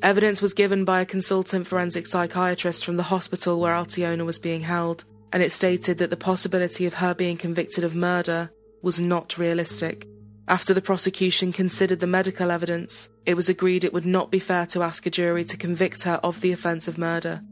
Evidence 0.00 0.40
was 0.40 0.54
given 0.54 0.84
by 0.86 1.02
a 1.02 1.06
consultant 1.06 1.66
forensic 1.66 2.06
psychiatrist 2.06 2.84
from 2.84 2.96
the 2.96 3.04
hospital 3.04 3.60
where 3.60 3.74
Eltiona 3.74 4.24
was 4.24 4.38
being 4.38 4.62
held 4.62 5.04
and 5.32 5.42
it 5.42 5.50
stated 5.50 5.98
that 5.98 6.10
the 6.10 6.16
possibility 6.16 6.86
of 6.86 6.94
her 6.94 7.14
being 7.14 7.36
convicted 7.36 7.84
of 7.84 7.96
murder 7.96 8.50
was 8.82 9.00
not 9.00 9.38
realistic. 9.38 10.06
After 10.46 10.74
the 10.74 10.82
prosecution 10.82 11.52
considered 11.52 12.00
the 12.00 12.06
medical 12.06 12.50
evidence, 12.50 13.08
it 13.24 13.34
was 13.34 13.48
agreed 13.48 13.84
it 13.84 13.92
would 13.92 14.04
not 14.04 14.30
be 14.30 14.38
fair 14.38 14.66
to 14.66 14.82
ask 14.82 15.06
a 15.06 15.10
jury 15.10 15.44
to 15.46 15.56
convict 15.56 16.02
her 16.02 16.20
of 16.22 16.40
the 16.40 16.52
offence 16.52 16.88
of 16.88 16.98
murder, 16.98 17.42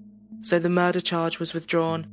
so 0.42 0.58
the 0.58 0.68
murder 0.68 1.00
charge 1.00 1.38
was 1.38 1.54
withdrawn, 1.54 2.06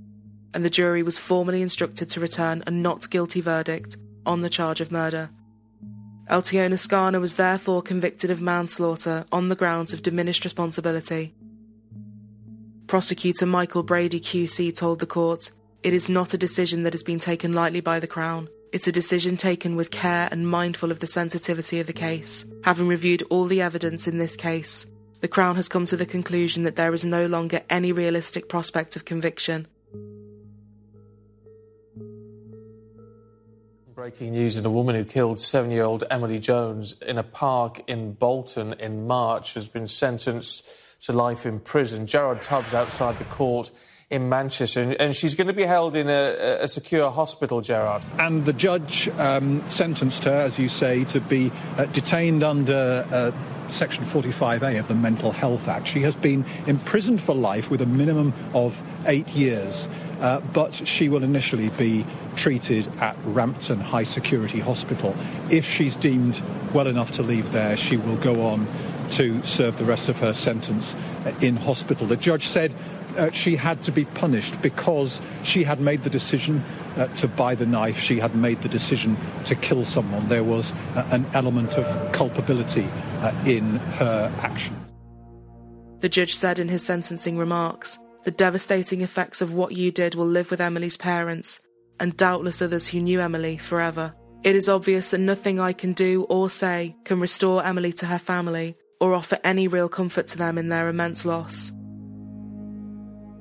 and 0.54 0.64
the 0.64 0.70
jury 0.70 1.04
was 1.04 1.18
formally 1.18 1.62
instructed 1.62 2.10
to 2.10 2.20
return 2.20 2.64
a 2.66 2.72
not 2.72 3.10
guilty 3.10 3.42
verdict 3.42 3.98
on 4.26 4.42
the 4.42 4.50
charge 4.50 4.80
of 4.80 4.92
murder. 4.92 5.30
Eltiona 6.30 6.76
Skana 6.76 7.20
was 7.20 7.36
therefore 7.36 7.82
convicted 7.82 8.30
of 8.30 8.42
manslaughter 8.42 9.26
on 9.32 9.50
the 9.50 9.56
grounds 9.56 9.94
of 9.94 10.04
diminished 10.04 10.44
responsibility. 10.44 11.34
Prosecutor 12.86 13.46
Michael 13.46 13.84
Brady 13.84 14.20
QC 14.20 14.76
told 14.76 15.00
the 15.00 15.06
court 15.06 15.52
it 15.84 15.94
is 15.94 16.10
not 16.10 16.34
a 16.34 16.38
decision 16.38 16.84
that 16.84 16.94
has 16.94 17.04
been 17.04 17.20
taken 17.20 17.54
lightly 17.54 17.82
by 17.82 18.00
the 18.00 18.08
Crown. 18.08 18.50
It's 18.74 18.88
a 18.88 18.92
decision 18.92 19.38
taken 19.38 19.76
with 19.76 19.92
care 19.92 20.28
and 20.32 20.50
mindful 20.50 20.92
of 20.92 21.00
the 21.00 21.08
sensitivity 21.08 21.80
of 21.80 21.88
the 21.88 21.94
case. 21.94 22.46
Having 22.64 22.88
reviewed 22.88 23.24
all 23.30 23.46
the 23.46 23.62
evidence 23.62 24.08
in 24.08 24.18
this 24.18 24.36
case, 24.36 24.86
the 25.22 25.28
Crown 25.28 25.56
has 25.56 25.70
come 25.70 25.86
to 25.86 25.96
the 25.96 26.06
conclusion 26.06 26.64
that 26.64 26.76
there 26.76 26.94
is 26.94 27.06
no 27.06 27.26
longer 27.26 27.62
any 27.70 27.92
realistic 27.92 28.50
prospect 28.50 28.96
of 28.96 29.06
conviction. 29.06 29.68
Breaking 33.96 34.32
news: 34.32 34.56
and 34.56 34.66
a 34.66 34.70
woman 34.70 34.96
who 34.96 35.06
killed 35.06 35.40
seven-year-old 35.40 36.04
Emily 36.12 36.38
Jones 36.38 36.94
in 37.02 37.18
a 37.18 37.24
park 37.24 37.82
in 37.88 38.14
Bolton 38.14 38.74
in 38.74 39.08
March 39.08 39.54
has 39.54 39.68
been 39.68 39.88
sentenced 39.88 40.68
to 41.02 41.14
life 41.14 41.46
in 41.46 41.60
prison. 41.60 42.06
Gerard 42.06 42.44
Tubbs 42.44 42.74
outside 42.74 43.18
the 43.18 43.26
court 43.26 43.72
in 44.10 44.30
Manchester, 44.30 44.96
and 45.00 45.16
she's 45.16 45.36
going 45.36 45.48
to 45.48 45.54
be 45.54 45.66
held 45.66 45.96
in 45.96 46.08
a, 46.08 46.60
a 46.62 46.68
secure 46.68 47.12
hospital, 47.12 47.60
Gerard. 47.62 48.02
And 48.20 48.46
the 48.46 48.54
judge 48.54 49.10
um, 49.18 49.68
sentenced 49.68 50.24
her, 50.24 50.40
as 50.40 50.58
you 50.58 50.70
say, 50.70 51.04
to 51.06 51.20
be 51.20 51.52
uh, 51.78 51.86
detained 51.86 52.44
under. 52.44 53.06
Uh, 53.12 53.32
Section 53.70 54.06
45A 54.06 54.80
of 54.80 54.88
the 54.88 54.96
Mental 54.96 55.34
Health 55.34 55.68
Act. 55.68 55.90
She 55.90 56.02
has 56.04 56.16
been 56.16 56.46
imprisoned 56.68 57.20
for 57.20 57.36
life 57.36 57.70
with 57.70 57.82
a 57.82 57.86
minimum 57.86 58.34
of 58.54 58.82
eight 59.06 59.28
years. 59.30 59.90
Uh, 60.22 60.40
but 60.40 60.74
she 60.74 61.10
will 61.10 61.24
initially 61.24 61.70
be 61.72 62.06
treated 62.36 62.88
at 63.00 63.16
Rampton 63.24 63.80
High 63.80 64.04
Security 64.04 64.60
Hospital. 64.60 65.14
If 65.52 65.70
she's 65.70 65.96
deemed 65.96 66.42
well 66.74 66.88
enough 66.88 67.12
to 67.14 67.24
leave 67.24 67.52
there, 67.52 67.78
she 67.78 67.98
will 67.98 68.16
go 68.16 68.48
on 68.48 68.66
to 69.12 69.46
serve 69.46 69.78
the 69.78 69.86
rest 69.86 70.10
of 70.10 70.18
her 70.18 70.34
sentence 70.34 70.96
uh, 71.26 71.34
in 71.42 71.56
hospital. 71.56 72.08
The 72.08 72.18
judge 72.18 72.48
said 72.48 72.74
uh, 73.18 73.32
she 73.32 73.56
had 73.56 73.84
to 73.84 73.92
be 73.92 74.06
punished 74.06 74.62
because 74.62 75.22
she 75.44 75.64
had 75.64 75.80
made 75.80 76.04
the 76.04 76.10
decision 76.10 76.64
uh, 76.96 77.08
to 77.16 77.28
buy 77.28 77.56
the 77.56 77.66
knife. 77.66 78.00
She 78.00 78.20
had 78.20 78.36
made 78.36 78.62
the 78.62 78.70
decision 78.70 79.18
to 79.46 79.56
kill 79.56 79.84
someone. 79.84 80.28
There 80.28 80.44
was 80.44 80.72
uh, 80.96 81.08
an 81.12 81.26
element 81.34 81.78
of 81.78 82.12
culpability 82.12 82.88
uh, 83.22 83.34
in 83.46 83.78
her 84.00 84.34
actions. 84.40 84.78
The 86.00 86.10
judge 86.10 86.36
said 86.36 86.60
in 86.60 86.70
his 86.70 86.84
sentencing 86.84 87.38
remarks 87.38 87.98
the 88.24 88.32
devastating 88.32 89.02
effects 89.02 89.42
of 89.42 89.54
what 89.54 89.72
you 89.72 89.92
did 89.92 90.16
will 90.16 90.28
live 90.28 90.52
with 90.52 90.62
Emily's 90.62 90.98
parents 90.98 91.62
and 92.00 92.16
doubtless 92.18 92.62
others 92.62 92.88
who 92.88 93.00
knew 93.00 93.22
Emily 93.22 93.58
forever. 93.58 94.14
It 94.44 94.56
is 94.56 94.70
obvious 94.70 95.10
that 95.10 95.20
nothing 95.20 95.60
I 95.60 95.74
can 95.74 95.94
do 95.94 96.24
or 96.30 96.50
say 96.50 96.96
can 97.06 97.20
restore 97.20 97.66
Emily 97.66 97.92
to 97.94 98.06
her 98.06 98.20
family 98.20 98.76
or 99.00 99.14
offer 99.14 99.40
any 99.44 99.68
real 99.68 99.90
comfort 99.90 100.28
to 100.28 100.38
them 100.38 100.58
in 100.58 100.70
their 100.70 100.90
immense 100.90 101.26
loss. 101.26 101.72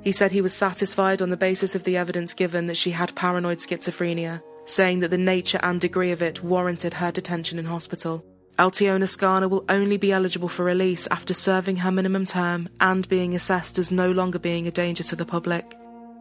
He 0.07 0.13
said 0.13 0.31
he 0.31 0.41
was 0.41 0.55
satisfied 0.55 1.21
on 1.21 1.31
the 1.31 1.37
basis 1.37 1.75
of 1.75 1.83
the 1.83 1.97
evidence 1.97 2.33
given 2.33 2.67
that 2.67 2.77
she 2.77 2.93
had 2.93 3.17
paranoid 3.17 3.59
schizophrenia, 3.59 4.41
saying 4.65 5.01
that 5.01 5.09
the 5.09 5.19
nature 5.19 5.59
and 5.65 5.81
degree 5.81 6.13
of 6.13 6.23
it 6.23 6.45
warranted 6.45 6.95
her 6.95 7.11
detention 7.11 7.59
in 7.59 7.65
hospital. 7.65 8.25
Eltiona 8.57 9.09
Skana 9.09 9.51
will 9.51 9.65
only 9.69 9.97
be 9.97 10.13
eligible 10.13 10.49
for 10.49 10.65
release 10.65 11.09
after 11.09 11.35
serving 11.35 11.75
her 11.79 11.91
minimum 11.91 12.25
term 12.25 12.69
and 12.79 13.09
being 13.09 13.35
assessed 13.35 13.81
as 13.81 13.91
no 13.91 14.09
longer 14.13 14.39
being 14.39 14.69
a 14.69 14.71
danger 14.71 15.03
to 15.03 15.17
the 15.17 15.27
public. 15.27 15.77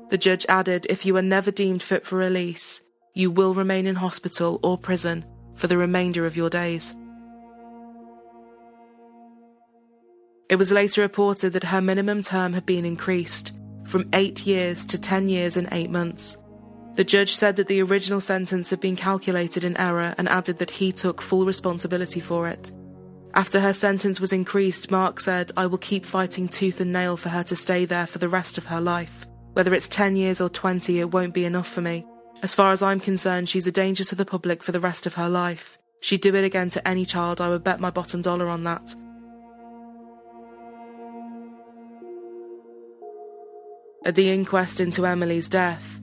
The 0.09 0.17
judge 0.17 0.47
added 0.49 0.87
if 0.89 1.05
you 1.05 1.15
are 1.17 1.21
never 1.21 1.51
deemed 1.51 1.83
fit 1.83 2.07
for 2.07 2.17
release, 2.17 2.81
you 3.13 3.29
will 3.29 3.53
remain 3.53 3.85
in 3.85 3.97
hospital 3.97 4.59
or 4.63 4.79
prison 4.79 5.23
for 5.53 5.67
the 5.67 5.77
remainder 5.77 6.25
of 6.25 6.35
your 6.35 6.49
days. 6.49 6.95
It 10.49 10.55
was 10.55 10.71
later 10.71 11.01
reported 11.01 11.53
that 11.53 11.65
her 11.65 11.81
minimum 11.81 12.23
term 12.23 12.53
had 12.53 12.65
been 12.65 12.83
increased 12.83 13.51
from 13.85 14.09
eight 14.13 14.45
years 14.45 14.83
to 14.85 14.99
10 14.99 15.29
years 15.29 15.57
and 15.57 15.67
eight 15.71 15.89
months. 15.89 16.37
The 16.95 17.03
judge 17.03 17.35
said 17.35 17.57
that 17.57 17.67
the 17.67 17.81
original 17.81 18.21
sentence 18.21 18.69
had 18.69 18.79
been 18.79 18.95
calculated 18.95 19.63
in 19.63 19.77
error 19.77 20.15
and 20.17 20.29
added 20.29 20.59
that 20.59 20.71
he 20.71 20.91
took 20.91 21.21
full 21.21 21.45
responsibility 21.45 22.19
for 22.19 22.47
it. 22.47 22.71
After 23.33 23.59
her 23.59 23.73
sentence 23.73 24.21
was 24.21 24.31
increased, 24.31 24.91
Mark 24.91 25.19
said, 25.19 25.51
I 25.57 25.65
will 25.65 25.77
keep 25.77 26.05
fighting 26.05 26.47
tooth 26.47 26.79
and 26.79 26.93
nail 26.93 27.17
for 27.17 27.27
her 27.29 27.43
to 27.43 27.55
stay 27.55 27.83
there 27.83 28.07
for 28.07 28.17
the 28.17 28.29
rest 28.29 28.57
of 28.57 28.67
her 28.67 28.79
life. 28.79 29.25
Whether 29.53 29.73
it's 29.73 29.89
10 29.89 30.15
years 30.15 30.39
or 30.39 30.47
20, 30.47 30.99
it 30.99 31.11
won't 31.11 31.33
be 31.33 31.43
enough 31.43 31.67
for 31.67 31.81
me. 31.81 32.05
As 32.43 32.53
far 32.53 32.71
as 32.71 32.81
I'm 32.81 33.01
concerned, 33.01 33.49
she's 33.49 33.67
a 33.67 33.73
danger 33.73 34.05
to 34.05 34.15
the 34.15 34.25
public 34.25 34.63
for 34.63 34.71
the 34.71 34.79
rest 34.79 35.05
of 35.05 35.15
her 35.15 35.27
life. 35.27 35.77
She'd 35.99 36.21
do 36.21 36.33
it 36.35 36.45
again 36.45 36.69
to 36.71 36.87
any 36.87 37.05
child, 37.05 37.41
I 37.41 37.49
would 37.49 37.63
bet 37.63 37.79
my 37.81 37.89
bottom 37.89 38.21
dollar 38.21 38.47
on 38.47 38.63
that. 38.63 38.95
At 44.05 44.13
the 44.13 44.29
inquest 44.29 44.79
into 44.79 45.07
Emily's 45.07 45.49
death, 45.49 45.99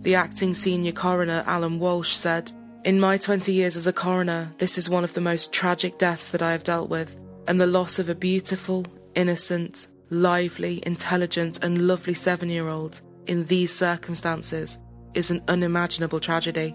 the 0.00 0.16
acting 0.16 0.54
senior 0.54 0.90
coroner, 0.90 1.44
Alan 1.46 1.78
Walsh, 1.78 2.12
said, 2.12 2.50
In 2.84 2.98
my 2.98 3.16
20 3.16 3.52
years 3.52 3.76
as 3.76 3.86
a 3.86 3.92
coroner, 3.92 4.52
this 4.58 4.76
is 4.76 4.90
one 4.90 5.04
of 5.04 5.14
the 5.14 5.20
most 5.20 5.52
tragic 5.52 5.96
deaths 5.96 6.32
that 6.32 6.42
I 6.42 6.50
have 6.50 6.64
dealt 6.64 6.90
with, 6.90 7.16
and 7.46 7.60
the 7.60 7.66
loss 7.66 8.00
of 8.00 8.08
a 8.08 8.14
beautiful, 8.14 8.84
innocent, 9.14 9.86
lively, 10.10 10.82
intelligent, 10.84 11.62
and 11.62 11.86
lovely 11.86 12.14
seven 12.14 12.48
year 12.48 12.66
old 12.66 13.00
in 13.28 13.44
these 13.44 13.72
circumstances 13.72 14.76
is 15.14 15.30
an 15.30 15.40
unimaginable 15.46 16.18
tragedy. 16.18 16.74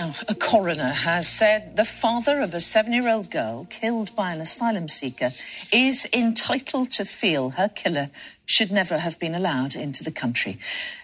Now, 0.00 0.14
a 0.28 0.34
coroner 0.34 0.88
has 0.88 1.28
said 1.28 1.76
the 1.76 1.84
father 1.84 2.40
of 2.40 2.54
a 2.54 2.60
seven 2.60 2.94
year 2.94 3.06
old 3.06 3.30
girl 3.30 3.66
killed 3.68 4.16
by 4.16 4.32
an 4.32 4.40
asylum 4.40 4.88
seeker 4.88 5.32
is 5.70 6.08
entitled 6.10 6.90
to 6.92 7.04
feel 7.04 7.50
her 7.50 7.68
killer 7.68 8.08
should 8.46 8.72
never 8.72 8.96
have 8.96 9.18
been 9.18 9.34
allowed 9.34 9.74
into 9.74 10.02
the 10.02 10.10
country. 10.10 10.58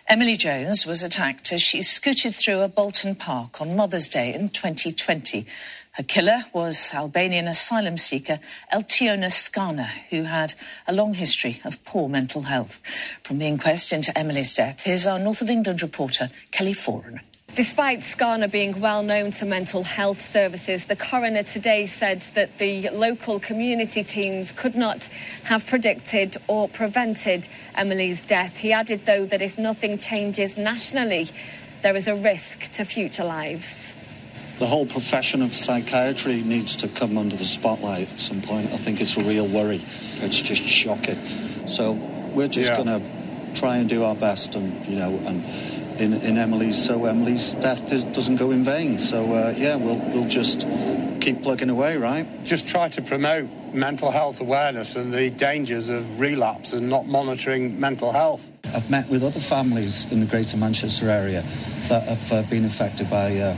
Emily 0.08 0.38
Jones 0.38 0.86
was 0.86 1.02
attacked 1.02 1.52
as 1.52 1.60
she 1.60 1.82
scooted 1.82 2.34
through 2.34 2.60
a 2.60 2.68
Bolton 2.68 3.14
park 3.14 3.60
on 3.60 3.76
Mother's 3.76 4.08
Day 4.08 4.32
in 4.32 4.48
2020. 4.48 5.44
Her 5.92 6.02
killer 6.02 6.46
was 6.54 6.94
Albanian 6.94 7.48
asylum 7.48 7.98
seeker 7.98 8.40
Eltiona 8.72 9.26
Skana, 9.26 9.90
who 10.08 10.22
had 10.22 10.54
a 10.86 10.94
long 10.94 11.12
history 11.12 11.60
of 11.66 11.84
poor 11.84 12.08
mental 12.08 12.42
health. 12.44 12.80
From 13.22 13.40
the 13.40 13.46
inquest 13.46 13.92
into 13.92 14.16
Emily's 14.16 14.54
death, 14.54 14.84
here's 14.84 15.06
our 15.06 15.18
North 15.18 15.42
of 15.42 15.50
England 15.50 15.82
reporter, 15.82 16.30
Kelly 16.50 16.72
Foran. 16.72 17.20
Despite 17.56 18.00
Skana 18.00 18.50
being 18.50 18.82
well 18.82 19.02
known 19.02 19.30
to 19.30 19.46
mental 19.46 19.82
health 19.82 20.20
services, 20.20 20.84
the 20.84 20.94
coroner 20.94 21.42
today 21.42 21.86
said 21.86 22.20
that 22.34 22.58
the 22.58 22.90
local 22.90 23.40
community 23.40 24.04
teams 24.04 24.52
could 24.52 24.74
not 24.74 25.08
have 25.44 25.66
predicted 25.66 26.36
or 26.48 26.68
prevented 26.68 27.48
Emily's 27.74 28.26
death. 28.26 28.58
He 28.58 28.74
added, 28.74 29.06
though, 29.06 29.24
that 29.24 29.40
if 29.40 29.56
nothing 29.56 29.96
changes 29.96 30.58
nationally, 30.58 31.28
there 31.80 31.96
is 31.96 32.08
a 32.08 32.14
risk 32.14 32.70
to 32.72 32.84
future 32.84 33.24
lives. 33.24 33.96
The 34.58 34.66
whole 34.66 34.84
profession 34.84 35.40
of 35.40 35.54
psychiatry 35.54 36.42
needs 36.42 36.76
to 36.76 36.88
come 36.88 37.16
under 37.16 37.36
the 37.36 37.46
spotlight 37.46 38.12
at 38.12 38.20
some 38.20 38.42
point. 38.42 38.70
I 38.74 38.76
think 38.76 39.00
it's 39.00 39.16
a 39.16 39.22
real 39.22 39.48
worry. 39.48 39.82
It's 40.16 40.42
just 40.42 40.62
shocking. 40.62 41.26
So 41.66 41.92
we're 42.34 42.48
just 42.48 42.68
yeah. 42.68 42.76
going 42.76 43.00
to 43.00 43.58
try 43.58 43.78
and 43.78 43.88
do 43.88 44.04
our 44.04 44.14
best 44.14 44.56
and, 44.56 44.84
you 44.84 44.96
know, 44.96 45.18
and 45.24 45.42
in, 45.98 46.14
in 46.14 46.38
Emily's, 46.38 46.82
so 46.82 47.04
Emily's 47.04 47.54
death 47.54 47.86
doesn't 47.88 48.36
go 48.36 48.50
in 48.50 48.62
vain. 48.64 48.98
So 48.98 49.32
uh, 49.32 49.54
yeah, 49.56 49.76
we'll 49.76 49.98
we'll 50.12 50.28
just 50.28 50.66
keep 51.20 51.42
plugging 51.42 51.70
away, 51.70 51.96
right? 51.96 52.26
Just 52.44 52.68
try 52.68 52.88
to 52.90 53.02
promote 53.02 53.48
mental 53.74 54.10
health 54.10 54.40
awareness 54.40 54.94
and 54.94 55.12
the 55.12 55.30
dangers 55.30 55.88
of 55.88 56.20
relapse 56.20 56.72
and 56.72 56.88
not 56.88 57.06
monitoring 57.06 57.78
mental 57.80 58.12
health. 58.12 58.50
I've 58.74 58.88
met 58.90 59.08
with 59.08 59.24
other 59.24 59.40
families 59.40 60.10
in 60.12 60.20
the 60.20 60.26
Greater 60.26 60.56
Manchester 60.56 61.10
area 61.10 61.42
that 61.88 62.04
have 62.04 62.32
uh, 62.32 62.42
been 62.48 62.64
affected 62.64 63.10
by, 63.10 63.36
uh, 63.36 63.56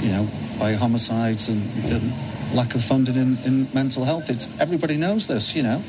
you 0.00 0.10
know, 0.10 0.28
by 0.58 0.74
homicides 0.74 1.48
and, 1.48 1.62
and 1.84 2.12
lack 2.54 2.74
of 2.74 2.84
funding 2.84 3.16
in, 3.16 3.38
in 3.38 3.68
mental 3.74 4.04
health. 4.04 4.30
It's 4.30 4.48
everybody 4.60 4.96
knows 4.96 5.26
this, 5.26 5.56
you 5.56 5.62
know. 5.62 5.82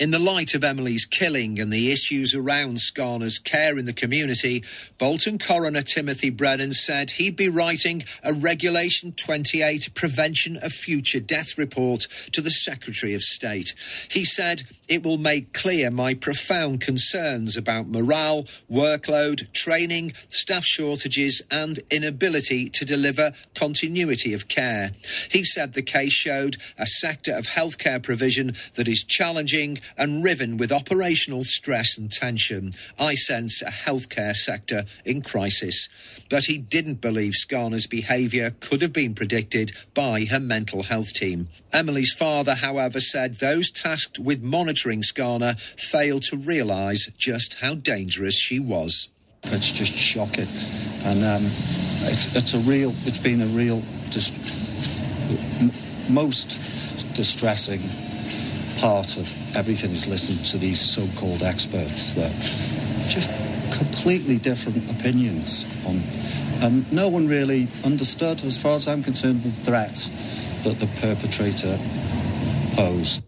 In 0.00 0.12
the 0.12 0.18
light 0.18 0.54
of 0.54 0.64
Emily's 0.64 1.04
killing 1.04 1.60
and 1.60 1.70
the 1.70 1.92
issues 1.92 2.34
around 2.34 2.78
Skana's 2.78 3.38
care 3.38 3.76
in 3.76 3.84
the 3.84 3.92
community, 3.92 4.64
Bolton 4.96 5.38
coroner 5.38 5.82
Timothy 5.82 6.30
Brennan 6.30 6.72
said 6.72 7.10
he'd 7.10 7.36
be 7.36 7.50
writing 7.50 8.04
a 8.22 8.32
Regulation 8.32 9.12
28 9.12 9.92
Prevention 9.92 10.56
of 10.56 10.72
Future 10.72 11.20
Death 11.20 11.58
report 11.58 12.08
to 12.32 12.40
the 12.40 12.48
Secretary 12.48 13.12
of 13.12 13.20
State. 13.20 13.74
He 14.08 14.24
said 14.24 14.62
it 14.88 15.02
will 15.02 15.18
make 15.18 15.52
clear 15.52 15.90
my 15.90 16.14
profound 16.14 16.80
concerns 16.80 17.58
about 17.58 17.86
morale, 17.86 18.46
workload, 18.72 19.52
training, 19.52 20.14
staff 20.28 20.64
shortages, 20.64 21.42
and 21.50 21.78
inability 21.90 22.70
to 22.70 22.86
deliver 22.86 23.34
continuity 23.54 24.32
of 24.32 24.48
care. 24.48 24.92
He 25.30 25.44
said 25.44 25.74
the 25.74 25.82
case 25.82 26.14
showed 26.14 26.56
a 26.78 26.86
sector 26.86 27.34
of 27.34 27.48
healthcare 27.48 28.02
provision 28.02 28.56
that 28.76 28.88
is 28.88 29.04
challenging 29.04 29.78
and 29.96 30.24
riven 30.24 30.56
with 30.56 30.72
operational 30.72 31.42
stress 31.42 31.98
and 31.98 32.10
tension. 32.10 32.72
I 32.98 33.14
sense 33.14 33.62
a 33.62 33.70
healthcare 33.70 34.34
sector 34.34 34.84
in 35.04 35.22
crisis. 35.22 35.88
But 36.28 36.44
he 36.44 36.58
didn't 36.58 37.00
believe 37.00 37.32
Skana's 37.34 37.86
behaviour 37.86 38.54
could 38.60 38.82
have 38.82 38.92
been 38.92 39.14
predicted 39.14 39.72
by 39.94 40.24
her 40.24 40.40
mental 40.40 40.84
health 40.84 41.12
team. 41.12 41.48
Emily's 41.72 42.12
father, 42.12 42.54
however, 42.54 43.00
said 43.00 43.34
those 43.34 43.70
tasked 43.70 44.18
with 44.18 44.42
monitoring 44.42 45.02
Skana 45.02 45.58
failed 45.60 46.22
to 46.24 46.36
realise 46.36 47.10
just 47.16 47.54
how 47.54 47.74
dangerous 47.74 48.34
she 48.34 48.58
was. 48.58 49.08
It's 49.44 49.72
just 49.72 49.92
shocking, 49.92 50.48
and 51.02 51.24
um, 51.24 51.50
it's 52.02 52.36
it's 52.36 52.52
a 52.52 52.58
real. 52.58 52.94
It's 53.04 53.16
been 53.16 53.40
a 53.40 53.46
real, 53.46 53.82
just 54.10 54.34
most 56.10 56.50
distressing 57.14 57.80
part 58.80 59.16
of 59.18 59.30
everything 59.56 59.90
is 59.90 60.06
listening 60.08 60.42
to 60.44 60.58
these 60.58 60.80
so-called 60.80 61.42
experts 61.42 62.14
that 62.14 62.32
just 63.08 63.30
completely 63.76 64.38
different 64.38 64.90
opinions 64.90 65.66
on, 65.86 66.02
and 66.62 66.90
no 66.92 67.08
one 67.08 67.28
really 67.28 67.68
understood, 67.84 68.42
as 68.42 68.56
far 68.56 68.76
as 68.76 68.88
I'm 68.88 69.02
concerned, 69.02 69.42
the 69.42 69.50
threat 69.50 70.10
that 70.64 70.80
the 70.80 70.86
perpetrator 71.00 71.78
posed. 72.74 73.22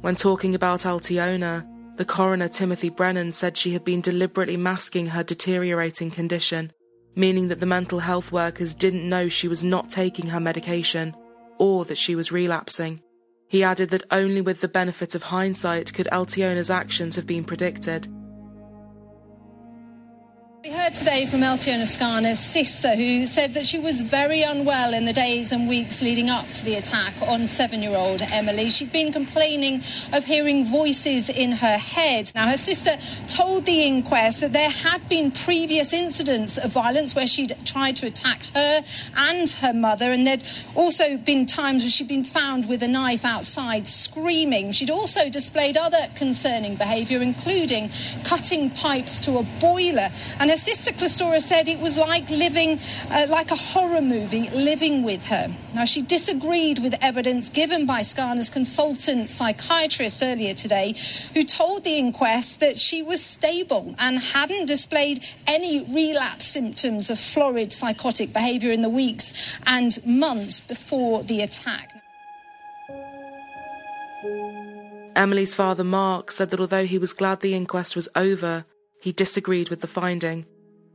When 0.00 0.16
talking 0.16 0.54
about 0.54 0.80
Eltiona, 0.80 1.66
the 1.96 2.04
coroner 2.04 2.48
Timothy 2.48 2.88
Brennan 2.88 3.32
said 3.32 3.56
she 3.56 3.72
had 3.72 3.84
been 3.84 4.00
deliberately 4.00 4.56
masking 4.56 5.06
her 5.08 5.22
deteriorating 5.22 6.10
condition, 6.10 6.72
meaning 7.14 7.48
that 7.48 7.60
the 7.60 7.66
mental 7.66 8.00
health 8.00 8.32
workers 8.32 8.74
didn't 8.74 9.08
know 9.08 9.28
she 9.28 9.48
was 9.48 9.62
not 9.62 9.90
taking 9.90 10.28
her 10.28 10.40
medication 10.40 11.14
or 11.58 11.84
that 11.84 11.98
she 11.98 12.14
was 12.16 12.32
relapsing. 12.32 13.02
He 13.50 13.64
added 13.64 13.90
that 13.90 14.04
only 14.12 14.40
with 14.40 14.60
the 14.60 14.68
benefit 14.68 15.16
of 15.16 15.24
hindsight 15.24 15.92
could 15.92 16.06
Eltiona's 16.12 16.70
actions 16.70 17.16
have 17.16 17.26
been 17.26 17.42
predicted 17.42 18.06
we 20.62 20.70
heard 20.70 20.92
today 20.92 21.24
from 21.24 21.40
Eltiona 21.40 21.86
Skana's 21.86 22.38
sister, 22.38 22.94
who 22.94 23.24
said 23.24 23.54
that 23.54 23.64
she 23.64 23.78
was 23.78 24.02
very 24.02 24.42
unwell 24.42 24.92
in 24.92 25.06
the 25.06 25.12
days 25.12 25.52
and 25.52 25.66
weeks 25.66 26.02
leading 26.02 26.28
up 26.28 26.46
to 26.48 26.62
the 26.66 26.74
attack 26.74 27.14
on 27.22 27.46
seven 27.46 27.80
year 27.80 27.96
old 27.96 28.20
Emily. 28.20 28.68
She'd 28.68 28.92
been 28.92 29.10
complaining 29.10 29.82
of 30.12 30.26
hearing 30.26 30.66
voices 30.66 31.30
in 31.30 31.52
her 31.52 31.78
head. 31.78 32.30
Now, 32.34 32.46
her 32.48 32.58
sister 32.58 32.98
told 33.26 33.64
the 33.64 33.84
inquest 33.84 34.42
that 34.42 34.52
there 34.52 34.68
had 34.68 35.08
been 35.08 35.30
previous 35.30 35.94
incidents 35.94 36.58
of 36.58 36.72
violence 36.72 37.14
where 37.14 37.26
she'd 37.26 37.56
tried 37.64 37.96
to 37.96 38.06
attack 38.06 38.42
her 38.54 38.84
and 39.16 39.50
her 39.50 39.72
mother, 39.72 40.12
and 40.12 40.26
there'd 40.26 40.44
also 40.74 41.16
been 41.16 41.46
times 41.46 41.84
where 41.84 41.90
she'd 41.90 42.06
been 42.06 42.22
found 42.22 42.68
with 42.68 42.82
a 42.82 42.88
knife 42.88 43.24
outside 43.24 43.88
screaming. 43.88 44.72
She'd 44.72 44.90
also 44.90 45.30
displayed 45.30 45.78
other 45.78 46.08
concerning 46.16 46.76
behaviour, 46.76 47.22
including 47.22 47.90
cutting 48.24 48.68
pipes 48.68 49.20
to 49.20 49.38
a 49.38 49.42
boiler. 49.58 50.10
And 50.38 50.49
and 50.50 50.58
her 50.58 50.64
sister 50.64 50.90
Clistora 50.90 51.40
said 51.40 51.68
it 51.68 51.78
was 51.78 51.96
like 51.96 52.28
living, 52.28 52.80
uh, 53.08 53.26
like 53.28 53.52
a 53.52 53.56
horror 53.56 54.00
movie, 54.00 54.50
living 54.50 55.04
with 55.04 55.24
her. 55.28 55.48
Now, 55.74 55.84
she 55.84 56.02
disagreed 56.02 56.80
with 56.80 56.94
evidence 57.00 57.50
given 57.50 57.86
by 57.86 58.00
Skana's 58.00 58.50
consultant 58.50 59.30
psychiatrist 59.30 60.22
earlier 60.24 60.52
today, 60.54 60.96
who 61.34 61.44
told 61.44 61.84
the 61.84 61.96
inquest 61.96 62.58
that 62.58 62.80
she 62.80 63.00
was 63.00 63.24
stable 63.24 63.94
and 63.98 64.18
hadn't 64.18 64.66
displayed 64.66 65.24
any 65.46 65.84
relapse 65.84 66.46
symptoms 66.46 67.10
of 67.10 67.20
florid 67.20 67.72
psychotic 67.72 68.32
behaviour 68.32 68.72
in 68.72 68.82
the 68.82 68.88
weeks 68.88 69.32
and 69.66 70.04
months 70.04 70.58
before 70.58 71.22
the 71.22 71.42
attack. 71.42 71.94
Emily's 75.14 75.54
father, 75.54 75.84
Mark, 75.84 76.32
said 76.32 76.50
that 76.50 76.60
although 76.60 76.86
he 76.86 76.98
was 76.98 77.12
glad 77.12 77.40
the 77.40 77.54
inquest 77.54 77.94
was 77.94 78.08
over, 78.16 78.64
he 79.00 79.12
disagreed 79.12 79.70
with 79.70 79.80
the 79.80 79.86
finding. 79.86 80.46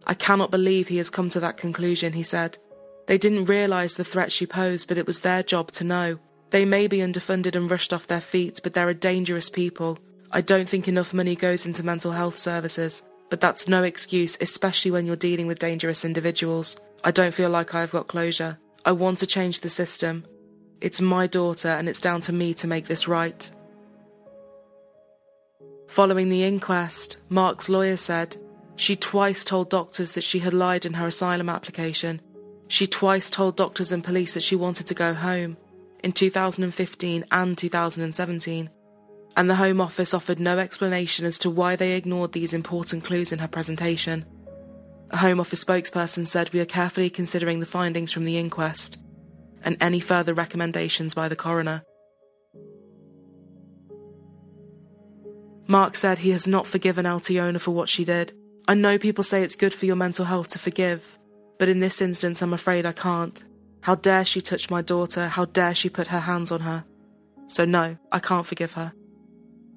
I 0.08 0.14
cannot 0.14 0.52
believe 0.52 0.88
he 0.88 0.98
has 0.98 1.10
come 1.10 1.30
to 1.30 1.40
that 1.40 1.58
conclusion, 1.58 2.14
he 2.14 2.24
said. 2.24 2.58
They 3.08 3.18
didn't 3.18 3.46
realise 3.46 3.96
the 3.96 4.04
threat 4.04 4.32
she 4.32 4.46
posed, 4.46 4.88
but 4.88 4.98
it 4.98 5.08
was 5.08 5.20
their 5.20 5.44
job 5.44 5.72
to 5.74 5.84
know. 5.84 6.20
They 6.52 6.66
may 6.66 6.88
be 6.88 7.00
underfunded 7.00 7.56
and 7.56 7.70
rushed 7.70 7.92
off 7.92 8.08
their 8.08 8.22
feet, 8.22 8.60
but 8.64 8.74
they're 8.74 8.90
a 8.90 8.94
dangerous 8.94 9.50
people. 9.50 9.98
I 10.32 10.42
don't 10.42 10.70
think 10.70 10.88
enough 10.88 11.14
money 11.14 11.36
goes 11.36 11.66
into 11.66 11.84
mental 11.84 12.12
health 12.12 12.38
services, 12.38 13.04
but 13.30 13.42
that's 13.42 13.68
no 13.68 13.84
excuse, 13.84 14.38
especially 14.40 14.92
when 14.92 15.06
you're 15.06 15.16
dealing 15.16 15.48
with 15.48 15.60
dangerous 15.60 16.06
individuals. 16.06 16.78
I 17.04 17.12
don't 17.12 17.34
feel 17.34 17.50
like 17.50 17.74
I've 17.74 17.92
got 17.92 18.08
closure. 18.08 18.58
I 18.86 18.92
want 18.92 19.20
to 19.20 19.28
change 19.28 19.62
the 19.62 19.70
system. 19.70 20.26
It's 20.82 21.02
my 21.02 21.28
daughter, 21.28 21.70
and 21.70 21.90
it's 21.90 22.00
down 22.00 22.22
to 22.22 22.34
me 22.34 22.54
to 22.56 22.68
make 22.68 22.88
this 22.88 23.08
right. 23.08 23.50
Following 25.88 26.30
the 26.30 26.44
inquest, 26.44 27.18
Mark's 27.30 27.70
lawyer 27.70 27.98
said 27.98 28.38
she 28.76 28.96
twice 28.96 29.44
told 29.44 29.70
doctors 29.70 30.12
that 30.14 30.24
she 30.24 30.40
had 30.40 30.54
lied 30.54 30.86
in 30.86 30.94
her 30.94 31.08
asylum 31.08 31.50
application. 31.50 32.22
She 32.68 32.88
twice 32.88 33.30
told 33.30 33.56
doctors 33.56 33.92
and 33.92 34.04
police 34.04 34.34
that 34.34 34.44
she 34.44 34.56
wanted 34.56 34.88
to 34.88 34.94
go 34.94 35.14
home 35.14 35.58
in 36.04 36.12
2015 36.12 37.26
and 37.32 37.58
2017. 37.58 38.70
And 39.38 39.50
the 39.50 39.56
Home 39.56 39.82
Office 39.82 40.14
offered 40.14 40.40
no 40.40 40.58
explanation 40.58 41.26
as 41.26 41.38
to 41.40 41.50
why 41.50 41.76
they 41.76 41.96
ignored 41.96 42.32
these 42.32 42.54
important 42.54 43.04
clues 43.04 43.32
in 43.32 43.40
her 43.40 43.48
presentation. 43.48 44.26
A 45.12 45.18
Home 45.18 45.40
Office 45.40 45.64
spokesperson 45.64 46.26
said, 46.26 46.52
We 46.52 46.60
are 46.60 46.66
carefully 46.66 47.10
considering 47.10 47.60
the 47.60 47.66
findings 47.66 48.12
from 48.12 48.26
the 48.26 48.38
inquest 48.38 48.98
and 49.64 49.78
any 49.82 50.00
further 50.00 50.34
recommendations 50.34 51.14
by 51.14 51.28
the 51.28 51.36
coroner. 51.36 51.84
Mark 55.68 55.96
said 55.96 56.20
he 56.20 56.30
has 56.30 56.48
not 56.48 56.68
forgiven 56.68 57.06
Eltiona 57.06 57.60
for 57.60 57.72
what 57.72 57.90
she 57.90 58.06
did. 58.06 58.34
I 58.68 58.74
know 58.74 58.98
people 58.98 59.24
say 59.24 59.44
it's 59.44 59.56
good 59.56 59.74
for 59.74 59.86
your 59.86 59.96
mental 59.96 60.26
health 60.26 60.50
to 60.50 60.60
forgive, 60.60 61.18
but 61.60 61.70
in 61.70 61.80
this 61.80 62.02
instance, 62.02 62.42
I'm 62.42 62.54
afraid 62.54 62.86
I 62.86 62.92
can't. 62.92 63.44
How 63.82 63.96
dare 63.96 64.26
she 64.26 64.42
touch 64.42 64.70
my 64.70 64.82
daughter? 64.82 65.28
How 65.28 65.46
dare 65.46 65.76
she 65.76 65.90
put 65.90 66.08
her 66.08 66.22
hands 66.22 66.52
on 66.52 66.62
her? 66.62 66.84
So, 67.48 67.66
no, 67.66 67.98
I 68.12 68.20
can't 68.20 68.48
forgive 68.48 68.74
her. 68.74 68.94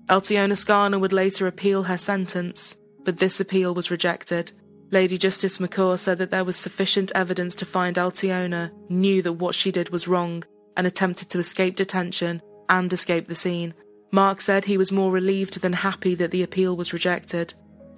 Eltiona 0.09 0.55
Skana 0.55 0.99
would 0.99 1.13
later 1.13 1.47
appeal 1.47 1.83
her 1.83 1.99
sentence, 1.99 2.77
but 3.05 3.19
this 3.19 3.41
appeal 3.41 3.75
was 3.75 3.91
rejected. 3.91 4.53
Lady 4.91 5.19
Justice 5.19 5.59
McCaw 5.59 5.99
said 5.99 6.17
that 6.17 6.31
there 6.31 6.45
was 6.45 6.57
sufficient 6.57 7.13
evidence 7.15 7.55
to 7.57 7.67
find 7.67 7.97
Eltiona 7.97 8.71
knew 8.89 9.21
that 9.21 9.35
what 9.35 9.55
she 9.55 9.71
did 9.71 9.91
was 9.91 10.09
wrong 10.09 10.45
and 10.79 10.87
attempted 10.87 11.29
to 11.29 11.39
escape 11.39 11.77
detention 11.77 12.41
and 12.71 12.91
escape 12.91 13.29
the 13.29 13.35
scene. 13.35 13.75
Mark 14.11 14.41
said 14.41 14.65
he 14.65 14.79
was 14.79 14.91
more 14.91 15.11
relieved 15.11 15.61
than 15.61 15.73
happy 15.73 16.15
that 16.15 16.31
the 16.31 16.43
appeal 16.43 16.77
was 16.77 16.93
rejected, 16.93 17.55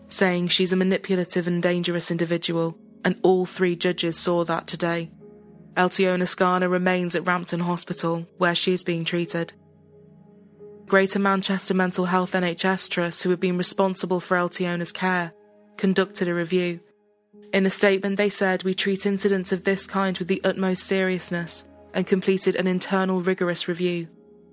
saying 0.08 0.48
she's 0.48 0.72
a 0.72 0.76
manipulative 0.76 1.46
and 1.46 1.62
dangerous 1.62 2.10
individual, 2.10 2.76
and 3.04 3.18
all 3.22 3.46
three 3.46 3.76
judges 3.76 4.18
saw 4.18 4.44
that 4.44 4.66
today. 4.66 5.10
Eltiona 5.76 6.24
Skana 6.24 6.70
remains 6.70 7.14
at 7.14 7.26
Rampton 7.26 7.60
Hospital, 7.60 8.26
where 8.38 8.54
she 8.54 8.72
is 8.72 8.82
being 8.82 9.04
treated. 9.04 9.52
Greater 10.86 11.20
Manchester 11.20 11.74
Mental 11.74 12.06
Health 12.06 12.32
NHS 12.32 12.90
Trust, 12.90 13.22
who 13.22 13.30
have 13.30 13.38
been 13.38 13.56
responsible 13.56 14.18
for 14.18 14.36
Eltiona's 14.36 14.90
care, 14.90 15.32
conducted 15.76 16.26
a 16.26 16.34
review. 16.34 16.80
In 17.52 17.64
a 17.64 17.70
statement, 17.70 18.16
they 18.16 18.28
said, 18.28 18.64
We 18.64 18.74
treat 18.74 19.06
incidents 19.06 19.52
of 19.52 19.62
this 19.62 19.86
kind 19.86 20.18
with 20.18 20.26
the 20.26 20.42
utmost 20.42 20.84
seriousness 20.84 21.68
and 21.94 22.06
completed 22.06 22.56
an 22.56 22.66
internal 22.66 23.20
rigorous 23.20 23.68
review. 23.68 24.08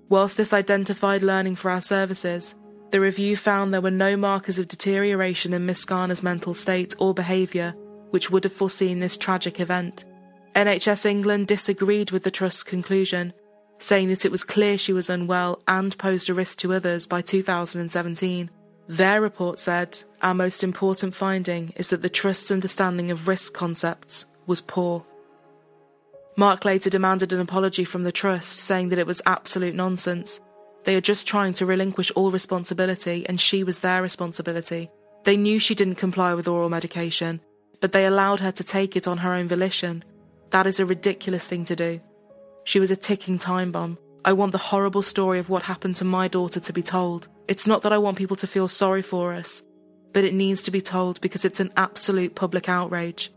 Whilst 0.08 0.36
this 0.36 0.52
identified 0.52 1.22
learning 1.22 1.56
for 1.56 1.70
our 1.70 1.80
services, 1.82 2.54
the 2.90 3.00
review 3.00 3.36
found 3.36 3.72
there 3.72 3.80
were 3.80 3.90
no 3.90 4.16
markers 4.16 4.58
of 4.58 4.68
deterioration 4.68 5.52
in 5.52 5.66
Miss 5.66 5.84
Skana's 5.84 6.22
mental 6.22 6.54
state 6.54 6.94
or 6.98 7.12
behaviour 7.12 7.74
which 8.10 8.30
would 8.30 8.44
have 8.44 8.52
foreseen 8.52 8.98
this 8.98 9.16
tragic 9.16 9.60
event. 9.60 10.04
NHS 10.54 11.06
England 11.06 11.46
disagreed 11.46 12.10
with 12.10 12.22
the 12.22 12.30
Trust's 12.30 12.62
conclusion, 12.62 13.32
saying 13.78 14.08
that 14.08 14.24
it 14.24 14.32
was 14.32 14.44
clear 14.44 14.78
she 14.78 14.92
was 14.92 15.10
unwell 15.10 15.62
and 15.68 15.96
posed 15.98 16.30
a 16.30 16.34
risk 16.34 16.58
to 16.58 16.72
others 16.72 17.06
by 17.06 17.20
2017. 17.20 18.50
Their 18.88 19.20
report 19.20 19.58
said, 19.58 19.98
Our 20.22 20.34
most 20.34 20.64
important 20.64 21.14
finding 21.14 21.72
is 21.76 21.88
that 21.88 22.02
the 22.02 22.08
Trust's 22.08 22.50
understanding 22.50 23.10
of 23.10 23.28
risk 23.28 23.52
concepts 23.52 24.24
was 24.46 24.60
poor. 24.60 25.04
Mark 26.38 26.64
later 26.64 26.88
demanded 26.88 27.32
an 27.32 27.40
apology 27.40 27.82
from 27.82 28.04
the 28.04 28.12
Trust, 28.12 28.60
saying 28.60 28.90
that 28.90 28.98
it 29.00 29.08
was 29.08 29.20
absolute 29.26 29.74
nonsense. 29.74 30.38
They 30.84 30.94
are 30.94 31.00
just 31.00 31.26
trying 31.26 31.52
to 31.54 31.66
relinquish 31.66 32.12
all 32.12 32.30
responsibility, 32.30 33.26
and 33.28 33.40
she 33.40 33.64
was 33.64 33.80
their 33.80 34.02
responsibility. 34.02 34.88
They 35.24 35.36
knew 35.36 35.58
she 35.58 35.74
didn't 35.74 35.96
comply 35.96 36.34
with 36.34 36.46
oral 36.46 36.68
medication, 36.68 37.40
but 37.80 37.90
they 37.90 38.06
allowed 38.06 38.38
her 38.38 38.52
to 38.52 38.62
take 38.62 38.94
it 38.94 39.08
on 39.08 39.18
her 39.18 39.32
own 39.32 39.48
volition. 39.48 40.04
That 40.50 40.68
is 40.68 40.78
a 40.78 40.86
ridiculous 40.86 41.48
thing 41.48 41.64
to 41.64 41.74
do. 41.74 42.00
She 42.62 42.78
was 42.78 42.92
a 42.92 42.96
ticking 42.96 43.38
time 43.38 43.72
bomb. 43.72 43.98
I 44.24 44.32
want 44.32 44.52
the 44.52 44.58
horrible 44.58 45.02
story 45.02 45.40
of 45.40 45.48
what 45.48 45.64
happened 45.64 45.96
to 45.96 46.04
my 46.04 46.28
daughter 46.28 46.60
to 46.60 46.72
be 46.72 46.84
told. 46.84 47.26
It's 47.48 47.66
not 47.66 47.82
that 47.82 47.92
I 47.92 47.98
want 47.98 48.16
people 48.16 48.36
to 48.36 48.46
feel 48.46 48.68
sorry 48.68 49.02
for 49.02 49.32
us, 49.32 49.62
but 50.12 50.22
it 50.22 50.34
needs 50.34 50.62
to 50.62 50.70
be 50.70 50.80
told 50.80 51.20
because 51.20 51.44
it's 51.44 51.58
an 51.58 51.72
absolute 51.76 52.36
public 52.36 52.68
outrage. 52.68 53.32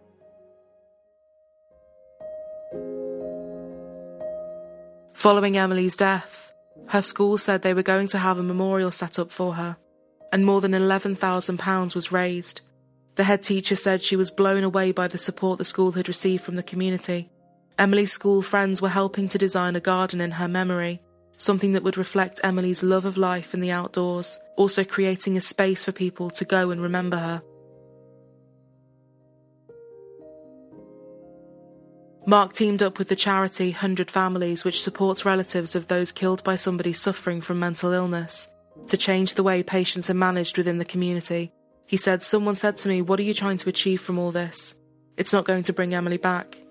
Following 5.13 5.57
Emily's 5.57 5.95
death, 5.95 6.51
Her 6.87 7.01
school 7.01 7.37
said 7.37 7.61
they 7.61 7.73
were 7.73 7.83
going 7.83 8.07
to 8.07 8.17
have 8.17 8.39
a 8.39 8.43
memorial 8.43 8.91
set 8.91 9.19
up 9.19 9.31
for 9.31 9.53
her, 9.55 9.77
and 10.31 10.45
more 10.45 10.61
than 10.61 10.71
£11,000 10.71 11.95
was 11.95 12.11
raised. 12.11 12.61
The 13.15 13.23
head 13.23 13.43
teacher 13.43 13.75
said 13.75 14.01
she 14.01 14.15
was 14.15 14.31
blown 14.31 14.63
away 14.63 14.91
by 14.91 15.07
the 15.07 15.17
support 15.17 15.57
the 15.57 15.65
school 15.65 15.91
had 15.93 16.07
received 16.07 16.43
from 16.43 16.55
the 16.55 16.63
community. 16.63 17.29
Emily's 17.77 18.11
school 18.11 18.41
friends 18.41 18.81
were 18.81 18.89
helping 18.89 19.27
to 19.29 19.37
design 19.37 19.75
a 19.75 19.79
garden 19.79 20.21
in 20.21 20.31
her 20.31 20.47
memory, 20.47 21.01
something 21.37 21.73
that 21.73 21.83
would 21.83 21.97
reflect 21.97 22.39
Emily's 22.43 22.83
love 22.83 23.05
of 23.05 23.17
life 23.17 23.53
and 23.53 23.63
the 23.63 23.71
outdoors, 23.71 24.39
also 24.55 24.83
creating 24.83 25.37
a 25.37 25.41
space 25.41 25.83
for 25.83 25.91
people 25.91 26.29
to 26.31 26.45
go 26.45 26.71
and 26.71 26.81
remember 26.81 27.17
her. 27.17 27.41
Mark 32.25 32.53
teamed 32.53 32.83
up 32.83 32.99
with 32.99 33.07
the 33.07 33.15
charity 33.15 33.71
100 33.71 34.11
Families, 34.11 34.63
which 34.63 34.83
supports 34.83 35.25
relatives 35.25 35.75
of 35.75 35.87
those 35.87 36.11
killed 36.11 36.43
by 36.43 36.55
somebody 36.55 36.93
suffering 36.93 37.41
from 37.41 37.59
mental 37.59 37.91
illness, 37.91 38.47
to 38.87 38.95
change 38.95 39.33
the 39.33 39.43
way 39.43 39.63
patients 39.63 40.09
are 40.09 40.15
managed 40.15 40.57
within 40.57 40.77
the 40.77 40.85
community. 40.85 41.51
He 41.87 41.97
said, 41.97 42.21
Someone 42.21 42.55
said 42.55 42.77
to 42.77 42.89
me, 42.89 43.01
What 43.01 43.19
are 43.19 43.23
you 43.23 43.33
trying 43.33 43.57
to 43.57 43.69
achieve 43.69 44.01
from 44.01 44.19
all 44.19 44.31
this? 44.31 44.75
It's 45.17 45.33
not 45.33 45.45
going 45.45 45.63
to 45.63 45.73
bring 45.73 45.95
Emily 45.95 46.17
back. 46.17 46.61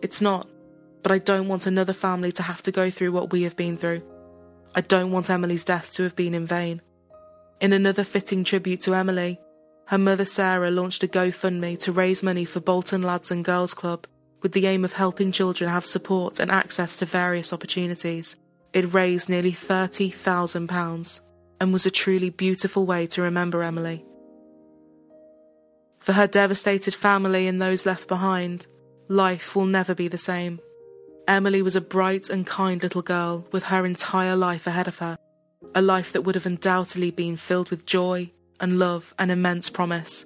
It's 0.00 0.20
not. 0.20 0.48
But 1.02 1.12
I 1.12 1.18
don't 1.18 1.48
want 1.48 1.66
another 1.66 1.92
family 1.92 2.30
to 2.32 2.42
have 2.44 2.62
to 2.62 2.72
go 2.72 2.88
through 2.88 3.12
what 3.12 3.32
we 3.32 3.42
have 3.42 3.56
been 3.56 3.76
through. 3.76 4.02
I 4.74 4.80
don't 4.80 5.10
want 5.10 5.28
Emily's 5.28 5.64
death 5.64 5.92
to 5.94 6.04
have 6.04 6.14
been 6.14 6.34
in 6.34 6.46
vain. 6.46 6.82
In 7.60 7.72
another 7.72 8.04
fitting 8.04 8.44
tribute 8.44 8.80
to 8.82 8.94
Emily, 8.94 9.40
her 9.86 9.98
mother 9.98 10.24
Sarah 10.24 10.70
launched 10.70 11.02
a 11.02 11.08
GoFundMe 11.08 11.78
to 11.80 11.90
raise 11.90 12.22
money 12.22 12.44
for 12.44 12.60
Bolton 12.60 13.02
Lads 13.02 13.32
and 13.32 13.44
Girls 13.44 13.74
Club 13.74 14.06
with 14.42 14.52
the 14.52 14.66
aim 14.66 14.84
of 14.84 14.92
helping 14.92 15.32
children 15.32 15.70
have 15.70 15.84
support 15.84 16.40
and 16.40 16.50
access 16.50 16.96
to 16.98 17.06
various 17.06 17.52
opportunities. 17.52 18.36
It 18.72 18.94
raised 18.94 19.28
nearly 19.28 19.52
£30,000 19.52 21.20
and 21.60 21.72
was 21.72 21.86
a 21.86 21.90
truly 21.90 22.30
beautiful 22.30 22.86
way 22.86 23.06
to 23.08 23.22
remember 23.22 23.62
Emily. 23.62 24.04
For 25.98 26.14
her 26.14 26.26
devastated 26.26 26.94
family 26.94 27.46
and 27.46 27.60
those 27.60 27.84
left 27.84 28.08
behind, 28.08 28.66
life 29.08 29.54
will 29.54 29.66
never 29.66 29.94
be 29.94 30.08
the 30.08 30.18
same. 30.18 30.60
Emily 31.28 31.62
was 31.62 31.76
a 31.76 31.80
bright 31.80 32.30
and 32.30 32.46
kind 32.46 32.82
little 32.82 33.02
girl 33.02 33.46
with 33.52 33.64
her 33.64 33.84
entire 33.84 34.34
life 34.34 34.66
ahead 34.66 34.88
of 34.88 34.98
her, 34.98 35.18
a 35.74 35.82
life 35.82 36.12
that 36.12 36.22
would 36.22 36.34
have 36.34 36.46
undoubtedly 36.46 37.10
been 37.10 37.36
filled 37.36 37.70
with 37.70 37.86
joy 37.86 38.30
and 38.58 38.78
love 38.78 39.14
and 39.18 39.30
immense 39.30 39.68
promise. 39.68 40.24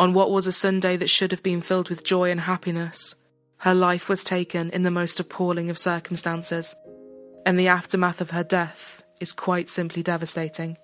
On 0.00 0.12
what 0.12 0.30
was 0.30 0.46
a 0.46 0.52
Sunday 0.52 0.96
that 0.96 1.10
should 1.10 1.30
have 1.30 1.42
been 1.42 1.60
filled 1.60 1.88
with 1.88 2.04
joy 2.04 2.30
and 2.30 2.40
happiness, 2.40 3.14
her 3.58 3.74
life 3.74 4.08
was 4.08 4.24
taken 4.24 4.70
in 4.70 4.82
the 4.82 4.90
most 4.90 5.20
appalling 5.20 5.70
of 5.70 5.78
circumstances, 5.78 6.74
and 7.46 7.58
the 7.58 7.68
aftermath 7.68 8.20
of 8.20 8.30
her 8.30 8.42
death 8.42 9.04
is 9.20 9.32
quite 9.32 9.68
simply 9.68 10.02
devastating. 10.02 10.76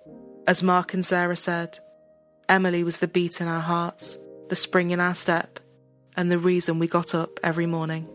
As 0.47 0.63
Mark 0.63 0.93
and 0.93 1.05
Sarah 1.05 1.35
said, 1.35 1.79
Emily 2.47 2.83
was 2.83 2.99
the 2.99 3.07
beat 3.07 3.41
in 3.41 3.47
our 3.47 3.59
hearts, 3.59 4.17
the 4.49 4.55
spring 4.55 4.91
in 4.91 4.99
our 4.99 5.13
step, 5.13 5.59
and 6.15 6.31
the 6.31 6.39
reason 6.39 6.79
we 6.79 6.87
got 6.87 7.13
up 7.13 7.39
every 7.43 7.65
morning. 7.65 8.07